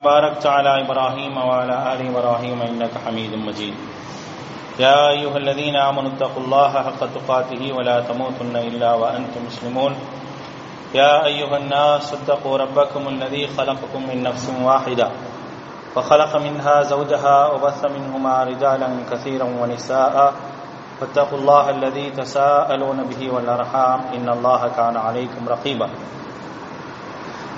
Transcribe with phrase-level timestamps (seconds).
[0.00, 3.74] باركت على إبراهيم وعلى آل إبراهيم إنك حميد مجيد.
[4.80, 9.92] يا أيها الذين آمنوا اتقوا الله حق تقاته ولا تموتن إلا وأنتم مسلمون.
[10.94, 15.08] يا أيها الناس اتقوا ربكم الذي خلقكم من نفس واحدة
[15.96, 20.32] وخلق منها زوجها وبث منهما رجالا كثيرا ونساء.
[21.00, 25.88] فاتقوا الله الذي تساءلون به والأرحام إن الله كان عليكم رقيبا.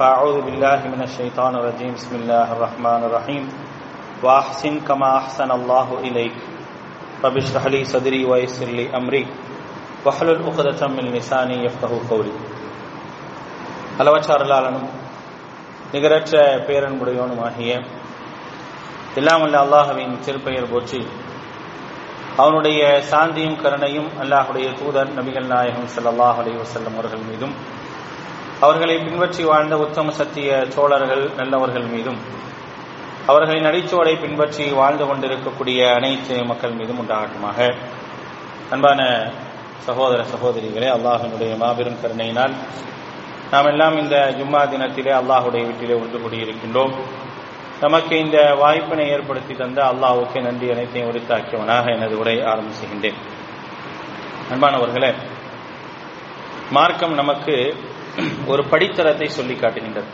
[0.00, 3.44] فأعوذ بالله من الشيطان الرجيم بسم الله الرحمن الرحيم
[4.22, 6.36] وأحسن كما أحسن الله إليك
[7.24, 9.24] رب اشرح لي صدري ويسر لي أمري
[10.04, 12.34] واحلل عقدة من لساني يفقه قولي
[13.96, 14.88] அளவற்றாரலாளனும்
[15.92, 16.32] நிகரற்ற
[16.66, 17.70] பேரன்புடையவனுமாகிய
[19.16, 21.00] எல்லாமல்ல அல்லாஹுவின் திருப்பெயர் போற்றி
[22.36, 27.54] அவனுடைய சாந்தியும் கருணையும் அல்லாஹுடைய தூதர் நபிகள் நாயகம் ஸல்லல்லாஹு அலைஹி வஸல்லம் அவர்கள் மீதும்
[28.65, 32.19] அவர்களை பின்பற்றி வாழ்ந்த உத்தம சத்திய சோழர்கள் நல்லவர்கள் மீதும்
[33.31, 37.59] அவர்களின் அடிச்சோடை பின்பற்றி வாழ்ந்து கொண்டிருக்கக்கூடிய அனைத்து மக்கள் மீதும் உண்டாகட்டுமாக.
[38.73, 39.01] அன்பான
[39.87, 42.53] சகோதர சகோதரிகளே அல்லாஹனுடைய மாபெரும் கருணையினால்
[43.51, 46.93] நாம் எல்லாம் இந்த ஜும்மா தினத்திலே அல்லாஹுடைய வீட்டிலே ஒன்று கூடியிருக்கின்றோம்.
[47.81, 53.19] நமக்கு இந்த வாய்ப்பினை ஏற்படுத்தி தந்த அல்லாஹுக்கு நன்றி அனைத்தையும் உரித்தாக்கியவனாக எனது உரை ஆரம்பிச்சுகின்றேன்
[54.53, 55.11] அன்பானவர்களே
[56.77, 57.55] மார்க்கம் நமக்கு
[58.47, 60.07] ஒரு படித்தரத்தை சொல்லி காட்டுகின்றது.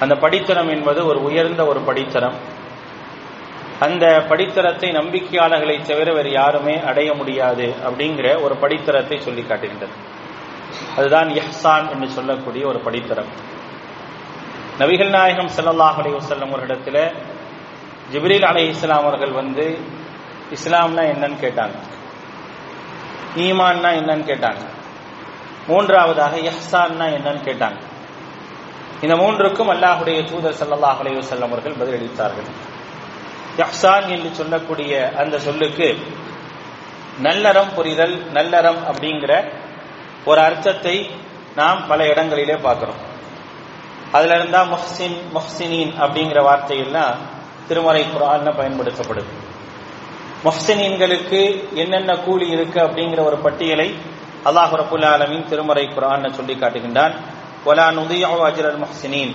[0.00, 2.34] அந்த படித்தரம் என்பது ஒரு உயர்ந்த ஒரு படித்தரம்.
[3.80, 9.92] அந்த படித்தரத்தை நம்பிக்கையாளர்களை தவிர வேறு யாருமே அடைய முடியாது அப்படிங்கிற ஒரு படித்தரத்தை சொல்லி காட்டுகின்றது.
[10.96, 13.30] அதுதான் எஹ்சான் என்று சொல்லக்கூடிய ஒரு படித்தரம்.
[14.78, 17.14] நபிகள் நாயகம் செல்லல்லாஹ் அலி வசல்லம் ஒரு இடத்துல
[18.12, 19.78] ஜிப்ரீல் அலை இஸ்லாம் அவர்கள் வந்து
[20.50, 21.76] இஸ்லாம்னா என்னன்னு கேட்டாங்க.
[23.36, 24.62] ஈமான்னா என்னன்னு கேட்டாங்க.
[25.66, 27.78] மூன்றாவதாக எஹ்சான்னா என்னன்னு கேட்டாங்க.
[29.00, 32.48] இந்த மூன்றுக்கும் அல்லாஹுடைய தூதர் சல்லாஹ் அலைஹி அவர்கள் பதிலளித்தார்கள்
[33.56, 35.96] எஹ்சான் என்று சொல்லக்கூடிய அந்த சொல்லுக்கு
[37.22, 39.32] நல்லறம் புரிதல் நல்லறம் அப்படிங்கிற
[40.24, 41.10] ஒரு அர்த்தத்தை
[41.54, 43.00] நாம் பல இடங்களிலே பார்க்கிறோம்.
[44.12, 47.18] அதுல இருந்தா முஹ்சின் முஹ்சினின் அப்படிங்கிற வார்த்தையெல்லாம்
[47.68, 49.30] திருமறை குரான்ல பயன்படுத்தப்படுது.
[50.44, 51.40] முஹ்சினீன்களுக்கு
[51.74, 53.88] என்னென்ன கூலி இருக்கு அப்படிங்கிற ஒரு பட்டியலை
[54.48, 57.14] அல்லாஹ் ரபுல் ஆலமின் திருமறை குரான் சொல்லி காட்டுகின்றான்.
[57.70, 59.32] ஒலா நுதியோ அஜரல் முஹ்சினீன்.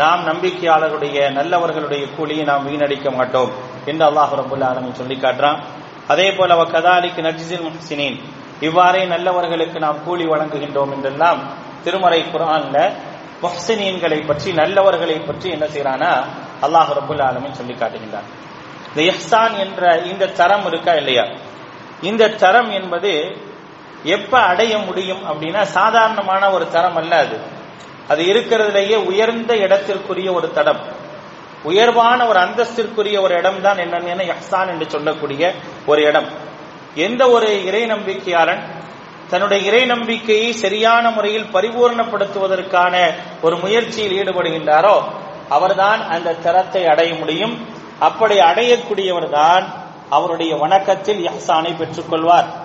[0.00, 3.50] நாம் நம்பிக்கையாளருடைய நல்லவர்களுடைய கூலியை நாம் வீணடிக்க மாட்டோம்
[3.90, 5.58] என்று அல்லாஹ் ரபுல் ஆலமின் சொல்லி காட்டுறான்.
[6.12, 8.16] அதே போல கதாலிக்கு நஜிசில் முஹ்சினீன்.
[8.68, 11.40] இவ்வாறே நல்லவர்களுக்கு நாம் கூலி வழங்குகின்றோம் என்றெல்லாம்
[11.84, 12.76] திருமறை குரான்ல
[13.44, 16.10] முஹ்சினீன்களை பற்றி நல்லவர்களை பற்றி என்ன செய்யறானா
[16.66, 18.28] அல்லாஹ் ரபுல் ஆலமின் சொல்லி காட்டுகின்றான்.
[18.90, 21.24] இந்த எஹ்சான் என்ற இந்த தரம் இருக்கா இல்லையா?
[22.10, 23.12] இந்த தரம் என்பது
[24.04, 27.38] எப்ப அடைய முடியும் அப்படின்னா சாதாரணமான ஒரு தரம் அல்ல அது.
[28.08, 30.78] அது இருக்கிறதுலேயே உயர்ந்த இடத்திற்குரிய ஒரு தடம்.
[31.62, 35.52] உயர்வான ஒரு அந்தஸ்திற்குரிய ஒரு இடம் தான் என்னன்னு யஹ்சான் என்று சொல்லக்கூடிய
[35.86, 36.26] ஒரு இடம்.
[36.94, 38.62] எந்த ஒரு இறை நம்பிக்கையாளன்
[39.30, 45.02] தன்னுடைய இறை நம்பிக்கையை சரியான முறையில் பரிபூர்ணப்படுத்துவதற்கான ஒரு முயற்சியில் ஈடுபடுகின்றாரோ
[45.48, 47.66] அவர்தான் அந்த தரத்தை அடைய முடியும்.
[47.98, 49.74] அப்படி அடையக்கூடியவர் தான்
[50.10, 52.61] அவருடைய வணக்கத்தில் யஹ்சானை பெற்றுக்கொள்வார்.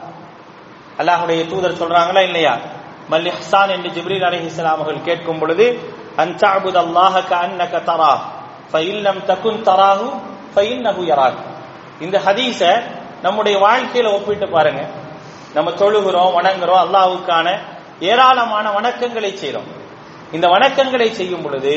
[0.98, 2.54] அல்லாஹுடைய தூதர் சொல்றாங்களா இல்லையா?
[3.10, 5.66] மல் இஹ்சான் என்று ஜிப்ரீல் அலைஹிஸ்ஸலாம் அவர்கள் கேட்கும் பொழுது
[6.18, 8.14] அன்சாபுத் அல்லாஹ கஅன்னக தரா
[8.72, 10.08] ஃபைல்லம் தகுன் தராஹு
[10.84, 11.42] நகு யராக்
[12.00, 12.62] இந்த ஹதீஸ
[13.22, 14.82] நம்முடைய வாழ்க்கையில ஒப்பிட்டு பாருங்க.
[15.54, 17.48] நம்ம தொழுகிறோம் வணங்குறோம் அல்லாஹுக்கான
[18.02, 19.70] ஏராளமான வணக்கங்களை செய்கிறோம்
[20.32, 21.74] இந்த வணக்கங்களை செய்யும் பொழுது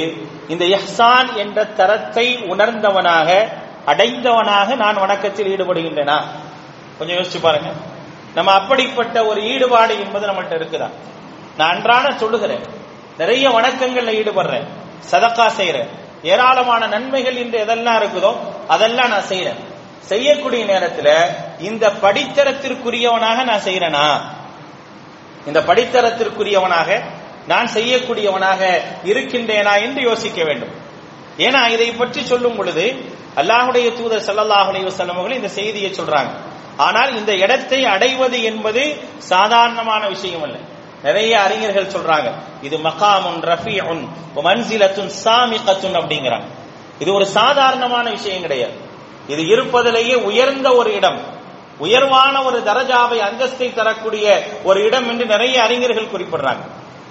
[0.48, 3.28] இந்த எஹ்சான் என்ற தரத்தை உணர்ந்தவனாக
[3.87, 6.19] அடைந்தவனாக நான் வணக்கத்தில் ஈடுபடுகின்றனா?
[6.99, 7.70] கொஞ்சம் யோசிச்சு பாருங்க.
[8.37, 10.88] நம்ம அப்படிப்பட்ட ஒரு ஈடுபாடு என்பது நம்மகிட்ட இருக்குதா?
[11.59, 12.65] நான் அன்றாட சொல்லுகிறேன்.
[13.21, 14.67] நிறைய வணக்கங்கள்ல ஈடுபடுறேன்.
[15.11, 15.91] சதக்கா செய்யறேன்
[16.32, 18.32] ஏராளமான நன்மைகள் இன்று எதெல்லாம் இருக்குதோ
[18.75, 19.61] அதெல்லாம் நான் செய்யறேன்
[20.11, 21.09] செய்யக்கூடிய நேரத்துல
[21.69, 24.05] இந்த படித்தரத்திற்குரியவனாக நான் செய்யறேனா
[25.49, 26.88] இந்த படித்தரத்திற்குரியவனாக
[27.50, 28.62] நான் செய்யக்கூடியவனாக
[29.11, 30.73] இருக்கின்றேனா என்று யோசிக்க வேண்டும்.
[31.47, 32.85] ஏன்னா இதை பற்றி சொல்லும் பொழுது
[33.41, 36.33] அல்லாஹுடைய தூதர் சல்லல்லாஹு அலைஹி அவர்கள் இந்த செய்தியை சொல்றாங்க.
[36.81, 38.82] ஆனால் இந்த இடத்தை அடைவது என்பது
[39.19, 40.56] சாதாரணமான விஷயம் அல்ல
[41.03, 42.29] நிறைய அறிஞர்கள் சொல்றாங்க
[42.62, 44.03] இது மகாமுன் ரஃபீஉன்
[44.37, 46.49] மன்சிலத்துன் சாமிகத்துன் அப்படிங்கிறாங்க.
[46.99, 48.77] இது ஒரு சாதாரணமான விஷயம் கிடையாது.
[49.29, 51.21] இது இருப்பதிலேயே உயர்ந்த ஒரு இடம்
[51.79, 54.26] உயர்வான ஒரு தரஜாவை அந்தஸ்தை தரக்கூடிய
[54.65, 56.65] ஒரு இடம் என்று நிறைய அறிஞர்கள் குறிப்பிடுறாங்க.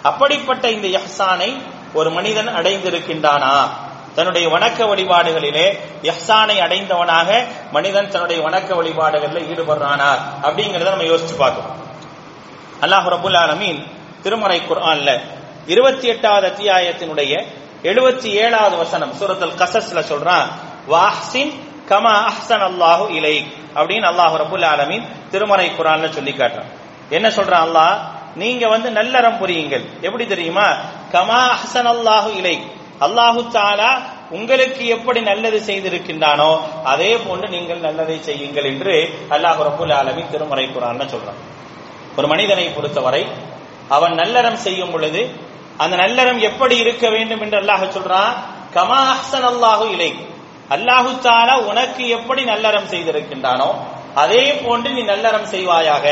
[0.04, 1.52] அப்படிப்பட்ட இந்த யஹ்சானை
[1.94, 3.54] ஒரு மனிதன் அடைந்திருக்கின்றானா?
[4.16, 5.68] தன்னுடைய வணக்க வழிபாடுகளிலே
[6.12, 7.30] எஹ்சானை அடைந்தவனாக
[7.72, 10.10] மனிதன் தன்னுடைய வணக்க வழிபாடுகளில் ஈடுபடுறானா
[10.48, 11.76] அப்படிங்கறத நம்ம யோசிச்சு பார்க்கணும்.
[12.82, 13.80] அல்லாஹ் ரபுல் ஆலமீன்
[14.24, 15.10] திருமறை குர்ஆன்ல
[15.68, 17.32] இருபத்தி எட்டாவது அத்தியாயத்தினுடைய
[17.84, 20.48] எழுபத்தி ஏழாவது வசனம் சூரத்துல் கசஸ்ல சொல்றான்
[20.88, 21.52] வாஹ்சின்
[21.88, 23.36] கமா அஹ்சன் அல்லாஹு இலை
[23.76, 26.70] அப்படின்னு அல்லாஹ் ரபுல் ஆலமீன் திருமறை குரான்ல சொல்லி காட்டுறான்.
[27.10, 27.96] என்ன சொல்றான் அல்லாஹ்?
[28.36, 29.86] நீங்க வந்து நல்லறம் புரியுங்கள்.
[30.02, 30.68] எப்படி தெரியுமா?
[31.14, 32.56] கமா அஹ்சன் அல்லாஹு இலை
[33.06, 33.92] அல்லாஹு தாலா
[34.38, 36.50] உங்களுக்கு எப்படி நல்லது செய்திருக்கின்றானோ
[36.92, 38.96] அதே போன்று நீங்கள் நல்லதை செய்யுங்கள் என்று
[39.36, 41.40] அல்லாஹ் ரபுல் ஆலமி திருமறை குரான் சொல்றான்.
[42.18, 43.24] ஒரு மனிதனை பொறுத்தவரை
[43.96, 45.22] அவன் நல்லறம் செய்யும் பொழுது
[45.84, 48.34] அந்த நல்லறம் எப்படி இருக்க வேண்டும் என்று அல்லாஹ் சொல்றான்
[48.76, 50.12] கமா அஹ்சன் அல்லாஹு இலை
[50.76, 53.70] அல்லாஹு தாலா உனக்கு எப்படி நல்லறம் செய்திருக்கின்றானோ
[54.24, 56.06] அதே போன்று நீ நல்லறம் செய்வாயாக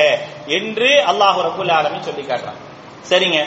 [0.57, 2.59] என்று அல்லாஹு ரபுல் ஆலமி சொல்லி காட்டுறான்.
[3.09, 3.39] சரிங்க.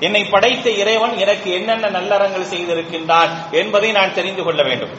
[0.00, 4.90] என்னை படைத்த இறைவன் எனக்கு என்னென்ன நல்லறங்கள் செய்திருக்கின்றான் என்பதை நான் தெரிந்து கொள்ள வேண்டும்.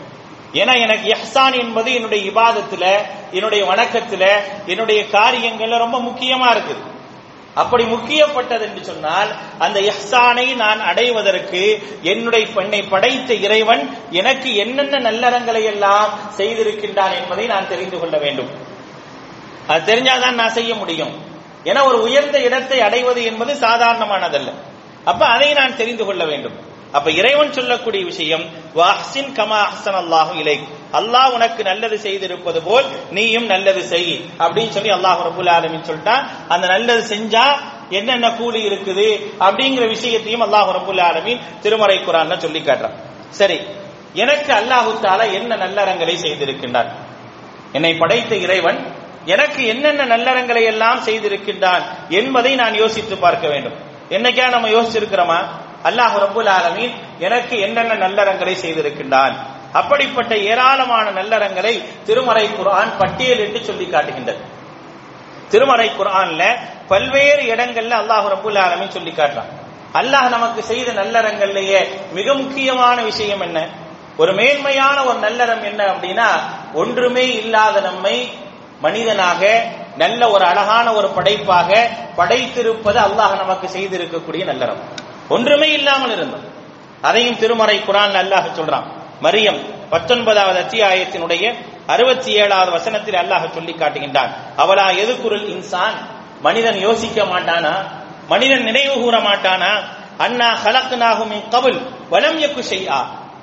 [0.54, 2.86] ஏன்னா எனக்கு எஹ்சான் என்பது என்னுடைய இபாதத்துல
[3.32, 4.28] என்னுடைய வணக்கத்துல
[4.66, 6.82] என்னுடைய காரியங்கள்ல ரொம்ப முக்கியமா இருக்குது.
[7.54, 9.30] அப்படி முக்கியப்பட்டது என்று சொன்னால்
[9.60, 11.62] அந்த எஹ்சானை நான் அடைவதற்கு
[12.02, 18.52] என்னுடைய பெண்ணை படைத்த இறைவன் எனக்கு என்னென்ன நல்லறங்களை எல்லாம் செய்திருக்கின்றான் என்பதை நான் தெரிந்து கொள்ள வேண்டும்.
[19.68, 21.14] அது தெரிஞ்சாதான் நான் செய்ய முடியும்.
[21.64, 24.52] ஏன்னா ஒரு உயர்ந்த இடத்தை அடைவது என்பது சாதாரணமானதல்ல.
[25.06, 26.58] அப்ப அதை நான் தெரிந்து கொள்ள வேண்டும்.
[26.98, 28.46] அப்ப இறைவன் சொல்லக்கூடிய விஷயம்
[28.80, 30.58] வாஹ்சின் கமா அஹ்சன் அல்லாஹு இலை
[31.00, 32.88] அல்லாஹ் உனக்கு நல்லது செய்திருப்பது போல்
[33.18, 34.14] நீயும் நல்லது செய்
[34.44, 36.24] அப்படின்னு சொல்லி அல்லாஹ் ரபுல் ஆலமின் சொல்லிட்டான்.
[36.54, 37.46] அந்த நல்லது செஞ்சா
[37.90, 39.08] என்னென்ன கூலி இருக்குது
[39.46, 42.98] அப்படிங்கிற விஷயத்தையும் அல்லாஹ் ரபுல் ஆலமின் திருமறை குரான் சொல்லி காட்டுறான்.
[43.40, 43.60] சரி
[44.14, 46.90] எனக்கு அல்லாஹு தாலா என்ன நல்லறங்களை செய்திருக்கின்றான்?
[47.74, 48.80] என்னை படைத்த இறைவன்
[49.26, 53.78] எனக்கு என்னென்ன நல்லறங்களை எல்லாம் செய்திருக்கின்றான் என்பதை நான் யோசித்து பார்க்க வேண்டும்.
[54.10, 55.40] என்னைக்கா நம்ம யோசிச்சிருக்கிறோமா?
[55.84, 59.36] அல்லாஹ் ரபுல் ஆலமீன் எனக்கு என்னென்ன நல்லறங்களை செய்திருக்கின்றான்?
[59.74, 64.42] அப்படிப்பட்ட ஏராளமான நல்லறங்களை திருமறை குரான் பட்டியலிட்டு சொல்லி காட்டுகின்றது.
[65.50, 66.44] திருமறை குரான்ல
[66.88, 69.52] பல்வேறு இடங்கள்ல அல்லாஹ் ரபுல் ஆலமின் சொல்லி காட்டுறான்.
[69.94, 71.80] அல்லாஹ் நமக்கு செய்த நல்லறங்கள்லயே
[72.12, 73.68] மிக முக்கியமான விஷயம் என்ன?
[74.18, 76.30] ஒரு மேன்மையான ஒரு நல்லறம் என்ன அப்படின்னா
[76.74, 78.30] ஒன்றுமே இல்லாத நம்மை
[78.82, 79.64] மனிதனாக
[80.02, 81.70] நல்ல ஒரு அழகான ஒரு படைப்பாக
[82.20, 84.82] படைத்திருப்பது அல்லாஹ் நமக்கு செய்திருக்கக்கூடிய நல்லறம்
[85.36, 86.46] ஒன்றுமே இல்லாமல் இருந்தோம்
[87.08, 88.88] அதையும் திருமறை குரான் அல்லாஹ் சொல்றான்.
[89.22, 89.60] மரியம்
[89.90, 91.44] பத்தொன்பதாவது அத்தியாயத்தினுடைய
[91.94, 94.32] அறுபத்தி ஏழாவது வசனத்தில் அல்லாஹ் சொல்லி காட்டுகின்றான்.
[94.58, 95.96] அவளா எதுக்குருள் இன்சான்?
[96.42, 97.74] மனிதன் யோசிக்க மாட்டானா?
[98.28, 99.72] மனிதன் நினைவு கூற மாட்டானா?
[100.26, 101.80] அண்ணா ஹலக்குனாகும் கபுல்
[102.10, 103.00] வலம் எக்கு செய்யா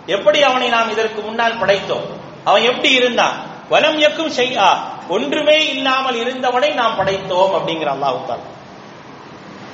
[0.06, 2.06] எப்படி அவனை நாம் இதற்கு முன்னால் படைத்தோம்?
[2.44, 3.36] அவன் எப்படி இருந்தான்?
[3.68, 4.68] வலம் எக்கும் செய்யா
[5.08, 8.54] ஒன்றுமே இல்லாமல் இருந்தவனை நாம் படைத்தோம் அப்படிங்கிற அல்லாஹு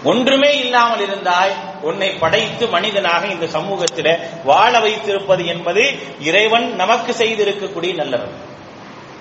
[0.05, 1.53] ஒன்றுமே இல்லாமல் இருந்தாய்
[1.83, 8.35] உன்னை படைத்து மனிதனாக இந்த சமூகத்தில வாழ வைத்திருப்பது என்பது இறைவன் நமக்கு செய்திருக்கக்கூடிய நல்லவன்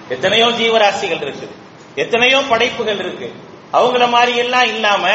[0.10, 1.48] எத்தனையோ ஜீவராசிகள் இருக்கு.
[1.96, 3.32] எத்தனையோ படைப்புகள் இருக்கு.
[3.74, 5.08] அவங்கள மாதிரி எல்லாம் இல்லாம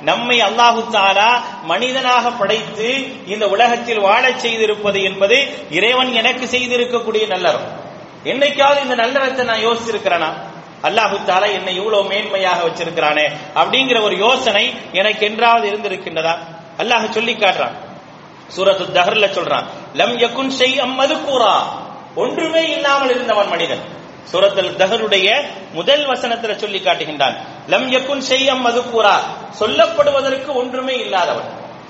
[0.00, 2.88] நம்மை அல்லாஹு தாலா மனிதனாக படைத்து
[3.26, 5.36] இந்த உலகத்தில் வாழச் செய்திருப்பது என்பது
[5.70, 7.83] இறைவன் எனக்கு செய்திருக்கக்கூடிய நல்லவன்
[8.24, 10.30] என்னைக்காவது இந்த நல்லறத்தை நான் யோசிச்சிருக்கிறேனா?
[10.82, 16.34] அல்லாஹு தாலா என்னை இவ்வளவு மேன்மையாக வச்சிருக்கிறானே அப்படிங்கிற ஒரு யோசனை எனக்கு என்றாவது இருந்திருக்கின்றதா?
[16.78, 17.76] அல்லாஹ் சொல்லி காட்டுறான்.
[18.56, 19.64] சூரத்து தஹர்ல சொல்றான்
[19.94, 21.72] லம் யகுன் செய் அம்மது கூறா
[22.14, 23.82] ஒன்றுமே இல்லாமல் இருந்தவன் மனிதன்.
[24.32, 25.28] சூரத்தில் தஹருடைய
[25.72, 27.36] முதல் வசனத்துல சொல்லி காட்டுகின்றான்
[27.68, 29.22] லம் யகுன் செய் அம்மது கூறா
[29.60, 31.48] சொல்லப்படுவதற்கு ஒன்றுமே இல்லாதவன்.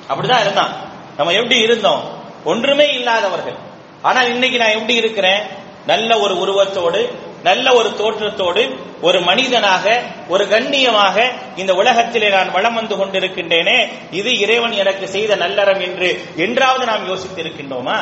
[0.08, 0.72] அப்படிதான் இருந்தான்.
[1.16, 2.02] நம்ம எப்படி இருந்தோம்?
[2.44, 3.58] ஒன்றுமே இல்லாதவர்கள்.
[4.02, 5.42] ஆனா இன்னைக்கு நான் எப்படி இருக்கிறேன்?
[5.86, 7.02] நல்ல ஒரு உருவத்தோடு
[7.42, 8.62] நல்ல ஒரு தோற்றத்தோடு
[9.00, 11.16] ஒரு மனிதனாக ஒரு கண்ணியமாக
[11.56, 13.76] இந்த உலகத்திலே நான் வளம் வந்து கொண்டிருக்கின்றேனே
[14.10, 17.98] இது இறைவன் எனக்கு செய்த நல்லறம் என்று என்றாவது நாம் யோசித்திருக்கின்றோமா?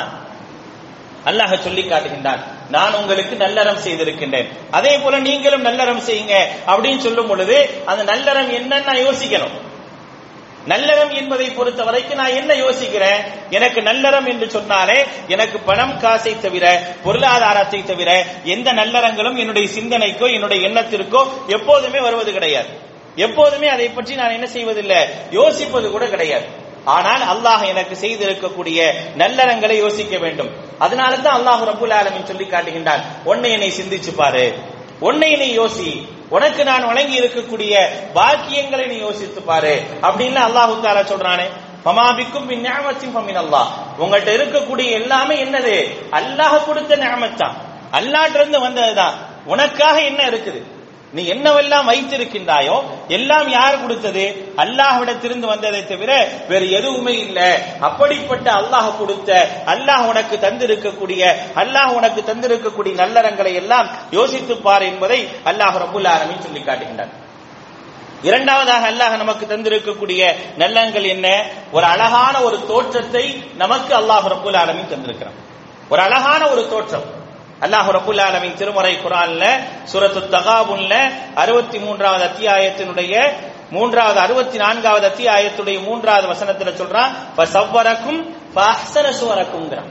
[1.27, 4.49] அல்லாஹ் சொல்லி காட்டுகின்றான் நான் உங்களுக்கு நல்லறம் செய்திருக்கின்றேன்.
[4.71, 6.37] அதே போல நீங்களும் நல்லறம் செய்யுங்க
[6.67, 9.55] அப்படின்னு சொல்லும் பொழுது அந்த நல்லறம் என்னன்னு நான் யோசிக்கணும்.
[10.67, 13.21] நல்லறம் என்பதை பொறுத்த வரைக்கும் நான் என்ன யோசிக்கிறேன்?
[13.51, 16.67] எனக்கு நல்லறம் என்று சொன்னாலே எனக்கு பணம் காசை தவிர
[17.05, 18.11] பொருளாதாரத்தை தவிர
[18.45, 22.69] எந்த நல்லறங்களும் என்னுடைய சிந்தனைக்கோ என்னுடைய எண்ணத்திற்கோ எப்போதுமே வருவது கிடையாது.
[23.17, 25.01] எப்போதுமே அதை பற்றி நான் என்ன செய்வதில்லை?
[25.31, 26.47] யோசிப்பது கூட கிடையாது.
[26.85, 28.79] ஆனால் அல்லாஹ் எனக்கு செய்திருக்கக்கூடிய
[29.17, 30.51] நல்லறங்களை யோசிக்க வேண்டும்.
[30.79, 34.53] அதனால தான் அல்லாஹ் ரபுல் ஆலமின் சொல்லி காட்டுகின்றான் உன்னை என்னை சிந்திச்சு பாரு.
[34.99, 35.91] உன்னை என்னை யோசி.
[36.33, 37.75] உனக்கு நான் வழங்கி இருக்கக்கூடிய
[38.15, 39.75] பாக்கியங்களை நீ யோசித்து பாரு.
[40.03, 41.47] அப்படின்னு அல்லாஹு தாலா சொல்றானே.
[41.85, 43.67] மமாபிக்கும் பின் ஞாபகத்தின் பமின் அல்லாஹ்.
[43.99, 45.77] உங்கள்கிட்ட இருக்கக்கூடிய எல்லாமே என்னது?
[46.13, 47.53] அல்லாஹ் கொடுத்த ஞாபகத்தான்
[47.93, 49.15] அல்லாட்டிருந்து வந்ததுதான்.
[49.45, 50.82] உனக்காக என்ன இருக்குது?
[51.13, 52.77] நீ என்னவெல்லாம் வைத்திருக்கின்றாயோ
[53.09, 54.25] எல்லாம் யார் கொடுத்தது?
[54.57, 57.51] அல்லாஹ்விடத்திலிருந்து வந்ததை தவிர வேறு எதுவுமே இல்லை.
[57.81, 59.31] அப்படிப்பட்ட அல்லாஹ் கொடுத்த
[59.67, 61.23] அல்லாஹ் உனக்கு தந்திருக்கக்கூடிய
[61.55, 67.13] அல்லாஹ் உனக்கு தந்திருக்கக்கூடிய நல்லறங்களை எல்லாம் யோசித்து பார் என்பதை அல்லாஹ் ரபுல் ஆலமீன் சொல்லி காட்டுகின்றார்
[68.23, 70.23] இரண்டாவதாக அல்லாஹ் நமக்கு தந்திருக்கக்கூடிய
[70.59, 71.47] நல்லங்கள் என்ன?
[71.73, 73.25] ஒரு அழகான ஒரு தோற்றத்தை
[73.57, 75.39] நமக்கு அல்லாஹ் ரபுல் ஆலமீன் தந்திருக்கிறான்.
[75.89, 77.09] ஒரு அழகான ஒரு தோற்றம்.
[77.63, 79.45] அல்லாஹ் ரபுல் ஆலமின் திருமறை குரான்ல
[79.93, 83.33] சுரத்து தகாபுன்ல அறுபத்தி மூன்றாவது அத்தியாயத்தினுடைய
[83.71, 89.91] மூன்றாவது அறுபத்தி நான்காவது அத்தியாயத்துடைய மூன்றாவது வசனத்துல சொல்றான் சவ்வரக்கும் சுவரக்குங்கிறான்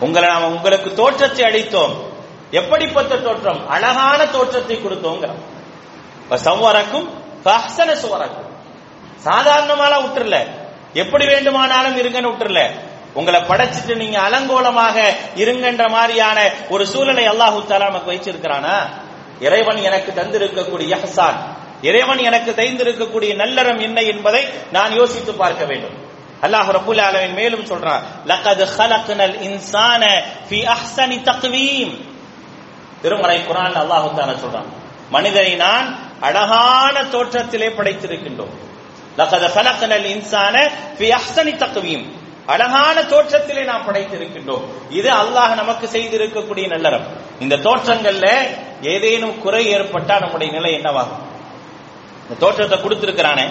[0.00, 1.94] உங்களை நாம உங்களுக்கு தோற்றத்தை அளித்தோம்.
[2.50, 3.68] எப்படிப்பட்ட தோற்றம்?
[3.68, 5.42] அழகான தோற்றத்தை கொடுத்தோங்கிறோம்
[6.30, 7.08] சவ்வரக்கும்
[7.94, 8.48] சுவரக்கும்.
[9.16, 10.36] சாதாரணமான விட்டுறல
[10.92, 12.60] எப்படி வேண்டுமானாலும் இருங்கன்னு விட்டுறல
[13.14, 14.96] உங்களை படைச்சிட்டு நீங்க அலங்கோலமாக
[15.36, 18.76] இருங்கன்ற மாதிரியான ஒரு சூழலை அல்லாஹு தாலா நமக்கு வச்சிருக்கிறானா
[19.40, 21.40] இறைவன் எனக்கு தந்திருக்கக்கூடிய ஹசான்
[21.82, 25.96] இறைவன் எனக்கு தைந்திருக்கக்கூடிய நல்லறம் என்ன என்பதை நான் யோசித்து பார்க்க வேண்டும்.
[26.42, 30.02] அல்லாஹ் ரபுல் ஆலமின் மேலும் சொல்றான் லக்கது ஹலக்னல் இன்சான
[30.48, 31.94] ஃபி அஹ்சனி தக்வீம்.
[33.02, 34.68] திருமறை குரான் அல்லாஹு தாலா சொல்றான்
[35.10, 35.86] மனிதனை நான்
[36.20, 38.54] அழகான தோற்றத்திலே படைத்திருக்கின்றோம்.
[39.18, 40.56] லக்கது ஹலக்னல் இன்சான
[40.98, 42.06] ஃபி அஹ்சனி தக்வீம்.
[42.46, 44.62] அழகான தோற்றத்திலே நாம் படைத்திருக்கின்றோம்.
[44.88, 47.06] இது அல்லாஹ் நமக்கு செய்திருக்கக்கூடிய நல்லறம்.
[47.40, 48.26] இந்த தோற்றங்கள்ல
[48.82, 51.22] ஏதேனும் குறை ஏற்பட்டா நம்முடைய நிலை என்னவாகும்?
[52.22, 53.46] இந்த தோற்றத்தை கொடுத்திருக்கிறானே.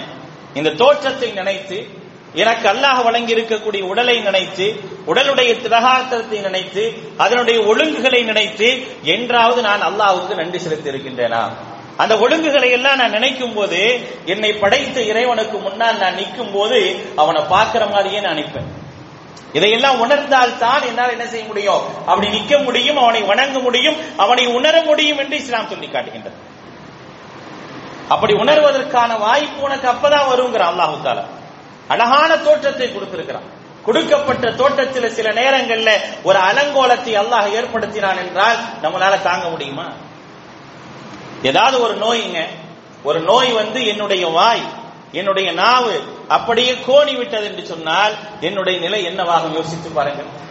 [0.54, 1.86] இந்த தோற்றத்தை நினைத்து
[2.34, 4.66] எனக்கு அல்லாஹ் வழங்கி இருக்கக்கூடிய உடலை நினைத்து
[5.06, 6.82] உடலுடைய திரகாத்திரத்தை நினைத்து
[7.16, 8.68] அதனுடைய ஒழுங்குகளை நினைத்து
[9.02, 11.50] என்றாவது நான் அல்லாஹுக்கு நன்றி செலுத்தி இருக்கின்றேனா
[11.98, 13.80] அந்த ஒழுங்குகளை எல்லாம் நான் நினைக்கும் போது
[14.24, 16.78] என்னை படைத்த இறைவனுக்கு முன்னால் நான் நிற்கும் போது
[17.16, 18.70] அவனை பார்க்கிற மாதிரியே நான் நிற்பேன்.
[19.52, 21.82] இதையெல்லாம் உணர்ந்தால் தான் என்னால் என்ன செய்ய முடியும்?
[22.06, 26.36] அப்படி நிற்க முடியும் அவனை வணங்க முடியும் அவனை உணர முடியும் என்று இஸ்லாம் சொல்லி காட்டுகின்றது.
[28.08, 31.24] அப்படி உணர்வதற்கான வாய்ப்பு உனக்கு அப்பதான் வருங்கிற அல்லாஹு தாலா
[31.88, 33.48] அழகான தோற்றத்தை கொடுத்திருக்கிறான்.
[33.86, 35.90] கொடுக்கப்பட்ட தோட்டத்தில் சில நேரங்கள்ல
[36.28, 39.86] ஒரு அலங்கோலத்தை அல்லாஹ் ஏற்படுத்தினான் என்றால் நம்மளால தாங்க முடியுமா?
[41.42, 42.40] ஏதாவது ஒரு நோய்ங்க
[43.08, 44.64] ஒரு நோய் வந்து என்னுடைய வாய்
[45.12, 50.48] என்னுடைய நாவு அப்படியே கோணி விட்டது என்று சொன்னால் என்னுடைய நிலை என்னவாகும் யோசித்து பாருங்கள்.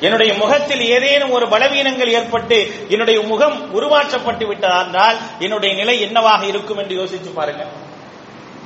[0.00, 6.94] என்னுடைய முகத்தில் ஏதேனும் ஒரு பலவீனங்கள் ஏற்பட்டு என்னுடைய முகம் உருமாற்றப்பட்டு விட்டதால் என்னுடைய நிலை என்னவாக இருக்கும் என்று
[6.94, 7.90] யோசித்து பாருங்கள்.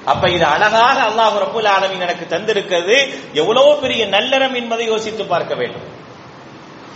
[0.05, 3.15] அப்ப இது அழகாக அல்லாஹ் ரபுல் ஆலமின் எனக்கு தந்திருக்கிறது.
[3.33, 5.87] எவ்வளவு பெரிய நல்லறம் என்பதை யோசித்து பார்க்க வேண்டும்.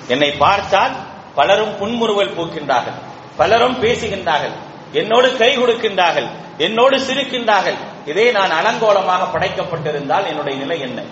[0.09, 0.93] என்னை பார்த்தால்
[1.35, 2.99] பலரும் புன்முறுவல் பூக்கின்றார்கள்.
[3.37, 4.69] பலரும் பேசுகின்றார்கள்.
[4.93, 6.29] என்னோடு கை கொடுக்கின்றார்கள்
[6.59, 7.77] என்னோடு சிரிக்கின்றார்கள்.
[8.07, 11.03] இதே நான் அலங்கோலமாக படைக்கப்பட்டிருந்தால் என்னுடைய நிலை என்ன?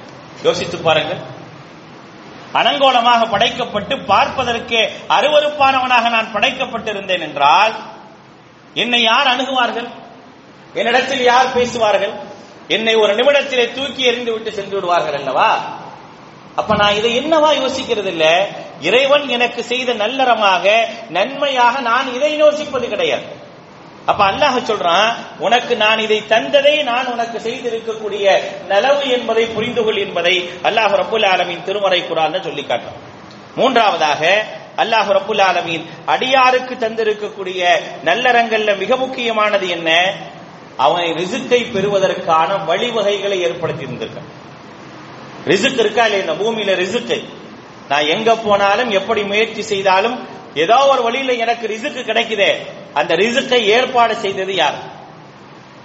[0.43, 1.21] யோசித்து பாருங்கள்.
[2.55, 7.75] அலங்கோலமாக படைக்கப்பட்டு பார்ப்பதற்கு அருவறுப்பானவனாக நான் படைக்கப்பட்டிருந்தேன் என்றால்
[8.75, 9.89] என்னை யார் அணுகுவார்கள்?
[10.75, 12.13] என்னிடத்தில் யார் பேசுவார்கள்?
[12.69, 15.51] என்னை ஒரு நிமிடத்திலே தூக்கி எறிந்து விட்டு சென்று விடுவார்கள் அல்லவா?
[16.57, 18.49] அப்ப நான் இதை என்னவா யோசிக்கிறது இல்ல
[18.81, 23.47] இறைவன் எனக்கு செய்த நல்லறமாக நன்மையாக நான் இதை யோசிப்பது கிடையாது.
[24.11, 25.09] அப்ப அல்லாஹ் சொல்றான்
[25.47, 28.27] உனக்கு நான் இதை தந்ததை நான் உனக்கு செய்திருக்கக்கூடிய
[28.69, 30.37] நலவு என்பதை புரிந்து கொள் என்பதை
[30.69, 32.99] அல்லாஹ் ரபுல் ஆலமின் திருமறை குரான் சொல்லி காட்டும்
[33.57, 34.23] மூன்றாவதாக
[34.83, 37.61] அல்லாஹ் ரபுல் ஆலமீன் அடியாருக்கு தந்திருக்கக்கூடிய
[38.03, 39.91] நல்லறங்கள்ல மிக முக்கியமானது என்ன?
[40.77, 44.29] அவனை ரிசுக்கை பெறுவதற்கான வழிவகைகளை ஏற்படுத்தி இருந்திருக்கான்
[45.47, 47.17] ரிசுக் இருக்கா இல்லையா இந்த பூமியில ரிசுக்கு.
[47.91, 50.17] நான் எங்க போனாலும் எப்படி முயற்சி செய்தாலும்
[50.55, 52.51] ஏதோ ஒரு வழியில எனக்கு ரிசுக்கு கிடைக்குதே.
[52.99, 54.79] அந்த ரிசுக்கை ஏற்பாடு செய்தது யார்?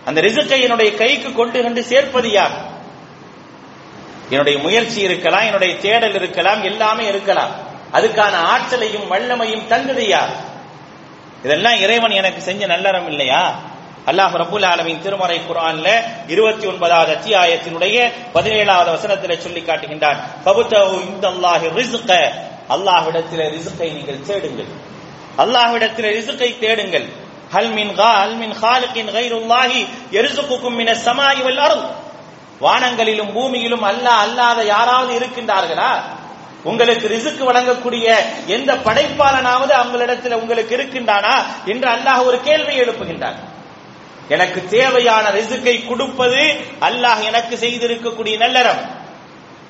[0.05, 2.55] அந்த ரிசுக்கை என்னுடைய கைக்கு கொண்டு கண்டு சேர்ப்பது யார்?
[4.29, 7.51] என்னுடைய முயற்சி இருக்கலாம் என்னுடைய தேடல் இருக்கலாம் எல்லாமே இருக்கலாம்.
[7.93, 10.34] அதுக்கான ஆற்றலையும் வல்லமையும் தந்தது யார்?
[11.43, 13.60] இதெல்லாம் இறைவன் எனக்கு செஞ்ச நல்லறம் இல்லையா?
[14.05, 15.88] அல்லாஹ் ரபுல் ஆலமின் திருமறை குரான்ல
[16.27, 20.17] இருபத்தி ஒன்பதாவது அத்தியாயத்தினுடைய பதினேழாவது வசனத்தில் சொல்லி காட்டுகின்றான்.
[20.46, 21.27] பபுத்தவு இந்த
[23.50, 24.91] ரிசுக்கை நீங்கள் தேடுங்கள்.
[25.37, 27.05] அல்லாஹ்விடத்தில் ரிசுக்கை தேடுங்கள்.
[27.53, 31.85] ஹல் மின் கா ஹல் மின் ஹாலிகின் கைருல்லாஹி எரிசுக்குக்கும் மின சமாயி வல்லாரும்
[32.61, 36.01] வானங்களிலும் பூமியிலும் அல்லாஹ் அல்லாத யாராவது இருக்கின்றார்களா?
[36.63, 38.15] உங்களுக்கு ரிசுக்கு வழங்கக்கூடிய
[38.47, 41.43] எந்த படைப்பாளனாவது அவங்களிடத்தில் உங்களுக்கு இருக்கின்றானா?
[41.65, 43.35] என்று அல்லாஹ் ஒரு கேள்வி எழுப்புகின்றான்.
[44.29, 48.81] எனக்கு தேவையான ரிசுக்கை கொடுப்பது அல்லாஹ் எனக்கு செய்திருக்கக்கூடிய நல்லறம்.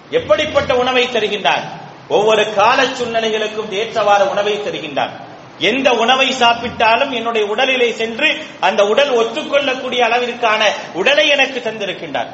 [0.09, 1.63] எப்படிப்பட்ட உணவை தருகின்றான்?
[2.07, 5.31] ஒவ்வொரு கால சூழ்நிலைகளுக்கும் ஏற்றவாறு உணவை தருகின்றான்.
[5.57, 12.27] எந்த உணவை சாப்பிட்டாலும் என்னுடைய உடலிலே சென்று அந்த உடல் ஒத்துக்கொள்ளக்கூடிய அளவிற்கான உடலை எனக்கு தந்திருக்கின்றான்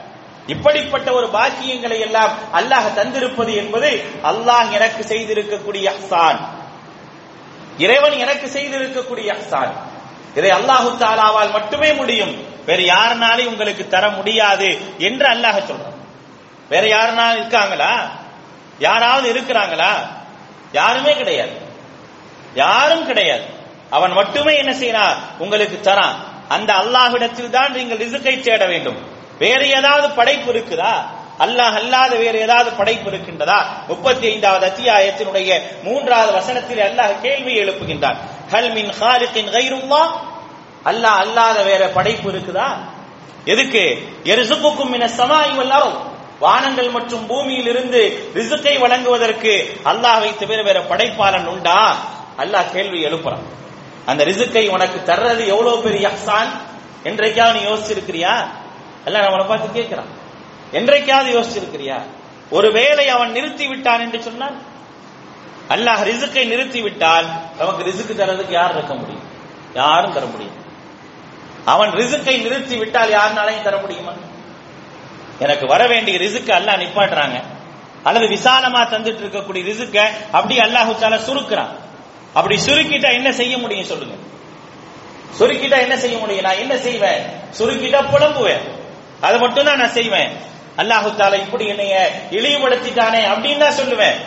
[0.47, 6.39] இப்படிப்பட்ட ஒரு பாக்கியங்களை எல்லாம் அல்லாஹ் தந்திருப்பது என்பது அல்லாஹ் எனக்கு செய்திருக்கக்கூடிய அஹ்சான்.
[7.77, 9.73] இறைவன் எனக்கு செய்திருக்கக்கூடிய அஹ்சான்.
[10.35, 12.47] இதை அல்லாஹு தாலாவால் மட்டுமே முடியும்.
[12.65, 15.97] வேற யாருனாலும் உங்களுக்கு தர முடியாது என்று அல்லாஹ் சொல்றான்.
[16.69, 18.11] வேற யாருனாலும் இருக்காங்களா?
[18.79, 19.89] யாராவது இருக்கிறாங்களா?
[20.71, 21.67] யாருமே கிடையாது.
[22.53, 23.43] யாரும் கிடையாது.
[23.89, 26.15] அவன் மட்டுமே என்ன செய்யறான் உங்களுக்கு தரான்.
[26.47, 28.97] அந்த அல்லாஹ்விடத்தில் தான் நீங்கள் ரிசுக்கை தேட வேண்டும்.
[29.39, 30.93] வேற ஏதாவது படைப்பு இருக்குதா?
[31.39, 33.65] அல்லாஹ் அல்லாத வேறு ஏதாவது படைப்பு இருக்கின்றதா?
[33.87, 38.15] முப்பத்தி ஐந்தாவது அத்தியாயத்தினுடைய மூன்றாவது வசனத்தில் அல்லாஹ் கேள்வி எழுப்புகின்றான்.
[38.51, 40.11] ஹல் மின் ஹாலிகின் கைருல்லா?
[40.85, 42.67] அல்லாஹ் அல்லாத வேற படைப்பு இருக்குதா?
[43.45, 44.07] எதுக்கு?
[44.23, 46.07] எரிசுப்புக்கும் மின சமாய் எல்லாரும்
[46.39, 51.97] வானங்கள் மற்றும் பூமியில் இருந்து ரிசுக்கை வழங்குவதற்கு அல்லாஹ்வை தவிர வேற படைப்பாளன் உண்டா?
[52.39, 53.45] அல்லாஹ் கேள்வி எழுப்புறான்.
[54.05, 56.49] அந்த ரிசுக்கை உனக்கு தர்றது எவ்வளவு பெரிய அஹ்சான்?
[57.03, 58.47] என்றைக்காவது நீ யோசிச்சிருக்கிறியா?
[59.05, 60.09] எல்லாம் அவனை பார்த்து கேட்கிறான்.
[60.71, 62.01] என்றைக்காவது யோசிச்சிருக்கிறியா?
[62.49, 64.61] ஒருவேளை அவன் நிறுத்தி விட்டான் என்று சொன்னான்
[65.69, 67.25] அல்லாஹ் ரிசுக்கை நிறுத்தி விட்டால்
[67.57, 69.21] நமக்கு ரிசுக்கு தரதுக்கு யார் இருக்க முடியும்?
[69.73, 70.57] யாரும் தர முடியும்.
[71.65, 74.11] அவன் ரிசுக்கை நிறுத்தி விட்டால் யாருனாலையும் தர முடியுமா?
[75.39, 77.43] எனக்கு வர வேண்டிய ரிசுக்கு அல்லாஹ் நிப்பாட்டுறாங்க.
[78.03, 81.69] அல்லது விசாலமா தந்துட்டு இருக்கக்கூடிய ரிசுக்க அப்படி அல்லாஹு தால சுருக்குறான்.
[82.39, 84.15] அப்படி சுருக்கிட்டா என்ன செய்ய முடியும் சொல்லுங்க.
[85.39, 86.43] சுருக்கிட்டா என்ன செய்ய முடியும்?
[86.43, 87.23] நான் என்ன செய்வேன்?
[87.59, 88.65] சுருக்கிட்டா புலம்புவேன்.
[89.21, 90.31] அதை மட்டும் தான் நான் செய்வேன்.
[90.77, 91.95] அல்லாஹு தாலா இப்படி என்னைய
[92.31, 94.19] இழிவுபடுத்திட்டானே அப்படின்னு தான் சொல்லுவேன்.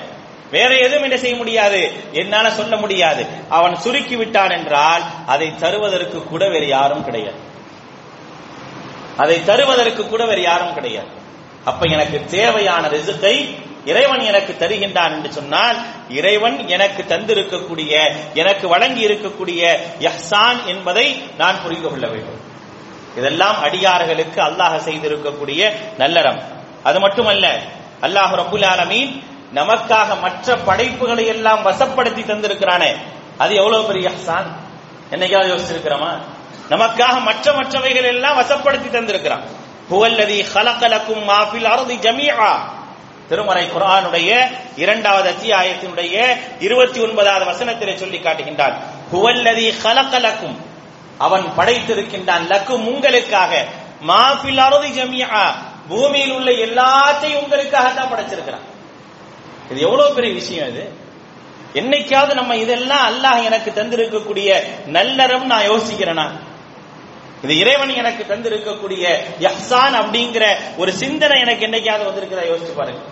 [0.50, 1.81] வேற எதுவும் என்ன செய்ய முடியாது.
[2.12, 3.26] என்னால சொல்ல முடியாது.
[3.49, 7.40] அவன் சுருக்கி விட்டான் என்றால் அதை தருவதற்கு கூட வேறு யாரும் கிடையாது.
[9.16, 11.21] அதை தருவதற்கு கூட வேறு யாரும் கிடையாது.
[11.64, 13.37] அப்ப எனக்கு தேவையான ரிசுக்கை
[13.85, 15.77] இறைவன் எனக்கு தருகின்றான் என்று சொன்னால்
[16.09, 22.41] இறைவன் எனக்கு தந்திருக்கக்கூடிய எனக்கு வழங்கி இருக்கக்கூடிய யஹ்சான் என்பதை நான் புரிந்து கொள்ள வேண்டும்.
[23.17, 26.43] இதெல்லாம் அடியார்களுக்கு அல்லாஹ் செய்திருக்கக்கூடிய நல்லறம்.
[26.83, 27.59] அது மட்டுமல்ல
[28.01, 29.23] அல்லாஹ் ரபுல் ஆலமீன்
[29.55, 32.97] நமக்காக மற்ற படைப்புகளை எல்லாம் வசப்படுத்தி தந்திருக்கிறானே.
[33.39, 34.47] அது எவ்வளவு பெரிய யஹ்சான்
[35.11, 36.18] என்னைக்காவது யோசிச்சிருக்கிறோமா?
[36.71, 39.42] நமக்காக மற்ற மற்றவைகள் எல்லாம் வசப்படுத்தி தந்திருக்கிறான்.
[39.90, 42.59] புகல்லதி ஹலகலக்கும் மாஃபில் அருதி ஜமீஆ.
[43.33, 44.31] திருமறை குரானுடைய
[44.77, 46.14] இரண்டாவது அத்தியாயத்தினுடைய
[46.61, 48.75] இருபத்தி ஒன்பதாவது வசனத்திலே சொல்லி காட்டுகின்றான்.
[49.12, 50.57] ஹுவல்லதி ஹலகலக்கும்
[51.18, 53.53] அவன் படைத்திருக்கின்றான் லக்கும் உங்களுக்காக.
[54.09, 55.42] மாஃபில் அறுதி ஜமியா
[55.88, 58.66] பூமியில் உள்ள எல்லாத்தையும் உங்களுக்காக தான் படைச்சிருக்கிறான்
[59.71, 60.85] இது எவ்வளவு பெரிய விஷயம் இது.
[61.75, 64.49] என்னைக்காவது நம்ம இதெல்லாம் அல்லாஹ் எனக்கு தந்திருக்கக்கூடிய
[64.87, 66.27] நல்லறம் நான் யோசிக்கிறேனா?
[67.42, 69.05] இது இறைவன் எனக்கு தந்திருக்கக்கூடிய
[69.40, 70.45] யஹ்சான் அப்படிங்கிற
[70.77, 72.51] ஒரு சிந்தனை எனக்கு என்னைக்காவது வந்திருக்கிறதா?
[72.53, 73.03] யோசிச்சு பாருங்க.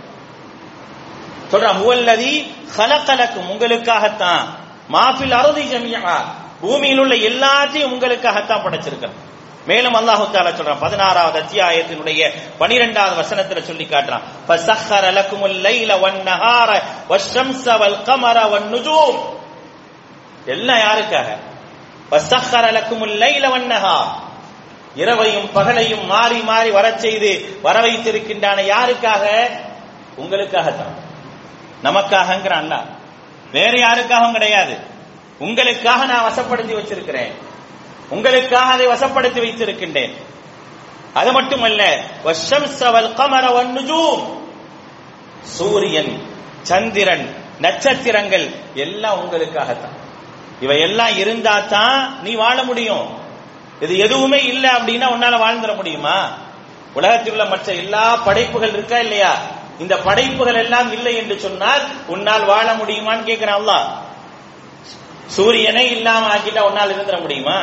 [1.53, 2.33] சொல்றான் ஹுவல்லதி
[2.77, 4.45] ஹலகலக்கும் உங்களுக்காகத்தான்.
[4.93, 6.17] மாஃபில் அறுதி ஜமியா
[6.61, 9.19] பூமியில் உள்ள எல்லாத்தையும் உங்களுக்காகத்தான் படைச்சிருக்கிறேன்.
[9.67, 12.21] மேலும் அல்லாஹு தாலா சொல்றான் பதினாறாவது அத்தியாயத்தினுடைய
[12.59, 16.71] பனிரெண்டாவது வசனத்துல சொல்லி காட்டுறான் ஃபசஹர லக்குமுல் லைல வன் நஹார
[17.09, 19.19] வஷம்ஸ வல் கமர வன் நுஜூம்
[20.47, 21.29] எல்லாம் யாருக்காக?
[22.11, 24.11] ஃபசஹர லக்குமுல் லைல வன் நஹார்
[24.97, 29.25] இரவையும் பகலையும் மாறி மாறி வரச் செய்து வர வைத்திருக்கின்றான யாருக்காக?
[30.17, 30.95] உங்களுக்காகத்தான்.
[31.85, 32.85] நமக்காகங்கிறான் அல்லாஹ்
[33.53, 34.77] வேற யாருக்காகவும் கிடையாது.
[35.39, 37.33] உங்களுக்காக நான் வசப்படுத்தி வச்சிருக்கிறேன்.
[38.09, 40.13] உங்களுக்காக அதை வசப்படுத்தி வைத்திருக்கின்றேன்.
[41.15, 42.01] அது மட்டுமல்ல
[45.43, 46.29] சூரியன்
[46.63, 49.97] சந்திரன் நட்சத்திரங்கள் எல்லாம் உங்களுக்காகத்தான்.
[50.61, 53.19] இவை எல்லாம் இருந்தா தான் நீ வாழ முடியும்.
[53.81, 56.29] இது எதுவுமே இல்லை அப்படின்னா உன்னால வாழ்ந்துட முடியுமா?
[56.95, 59.37] உலகத்தில் உள்ள மற்ற எல்லா படைப்புகள் இருக்கா இல்லையா?
[59.81, 63.87] இந்த படைப்புகள் எல்லாம் இல்லை என்று சொன்னால் உன்னால் வாழ முடியுமான்னு கேட்கிறான் அல்லாஹ்.
[65.27, 67.59] சூரியனை இல்லாம ஆக்கிட்டா உன்னால் இருந்துட முடியுமா?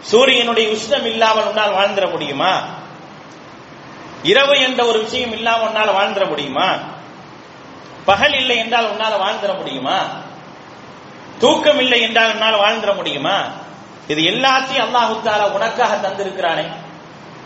[0.00, 2.52] சூரியனுடைய உஷ்ணம் இல்லாமல் உன்னால் வாழ்ந்துட முடியுமா?
[4.22, 6.68] இரவு என்ற ஒரு விஷயம் இல்லாமல் உன்னால் வாழ்ந்துட முடியுமா?
[8.04, 9.98] பகல் இல்லை என்றால் உன்னால் வாழ்ந்துட முடியுமா?
[11.38, 13.36] தூக்கம் இல்லை என்றால் உன்னால் வாழ்ந்துட முடியுமா?
[14.08, 16.64] இது எல்லாத்தையும் அல்லாஹு தாலா உனக்காக தந்திருக்கிறானே.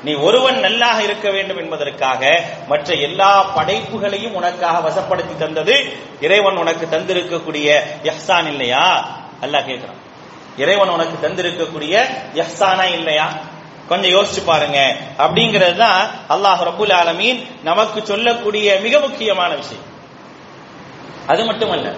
[0.04, 7.82] நீ ஒருவன் நல்லாக இருக்க வேண்டும் என்பதற்காக மற்ற எல்லா படைப்புகளையும் உனக்காக வசப்படுத்தி தந்தது இறைவன் உனக்கு தந்திருக்கக்கூடிய
[8.02, 9.08] யஹ்சான் இல்லையா?
[9.42, 10.00] அல்லாஹ் கேட்கிறான்.
[10.56, 13.32] இறைவன் உனக்கு தந்திருக்கக்கூடிய யஹ்சானா இல்லையா?
[13.88, 14.96] கொஞ்சம் யோசிச்சு பாருங்க.
[15.18, 19.84] அப்படிங்கிறது தான் அல்லாஹ் ரபுல் ஆலமீன் நமக்கு சொல்லக்கூடிய மிக முக்கியமான விஷயம்.
[21.26, 21.92] அது மட்டுமல்ல.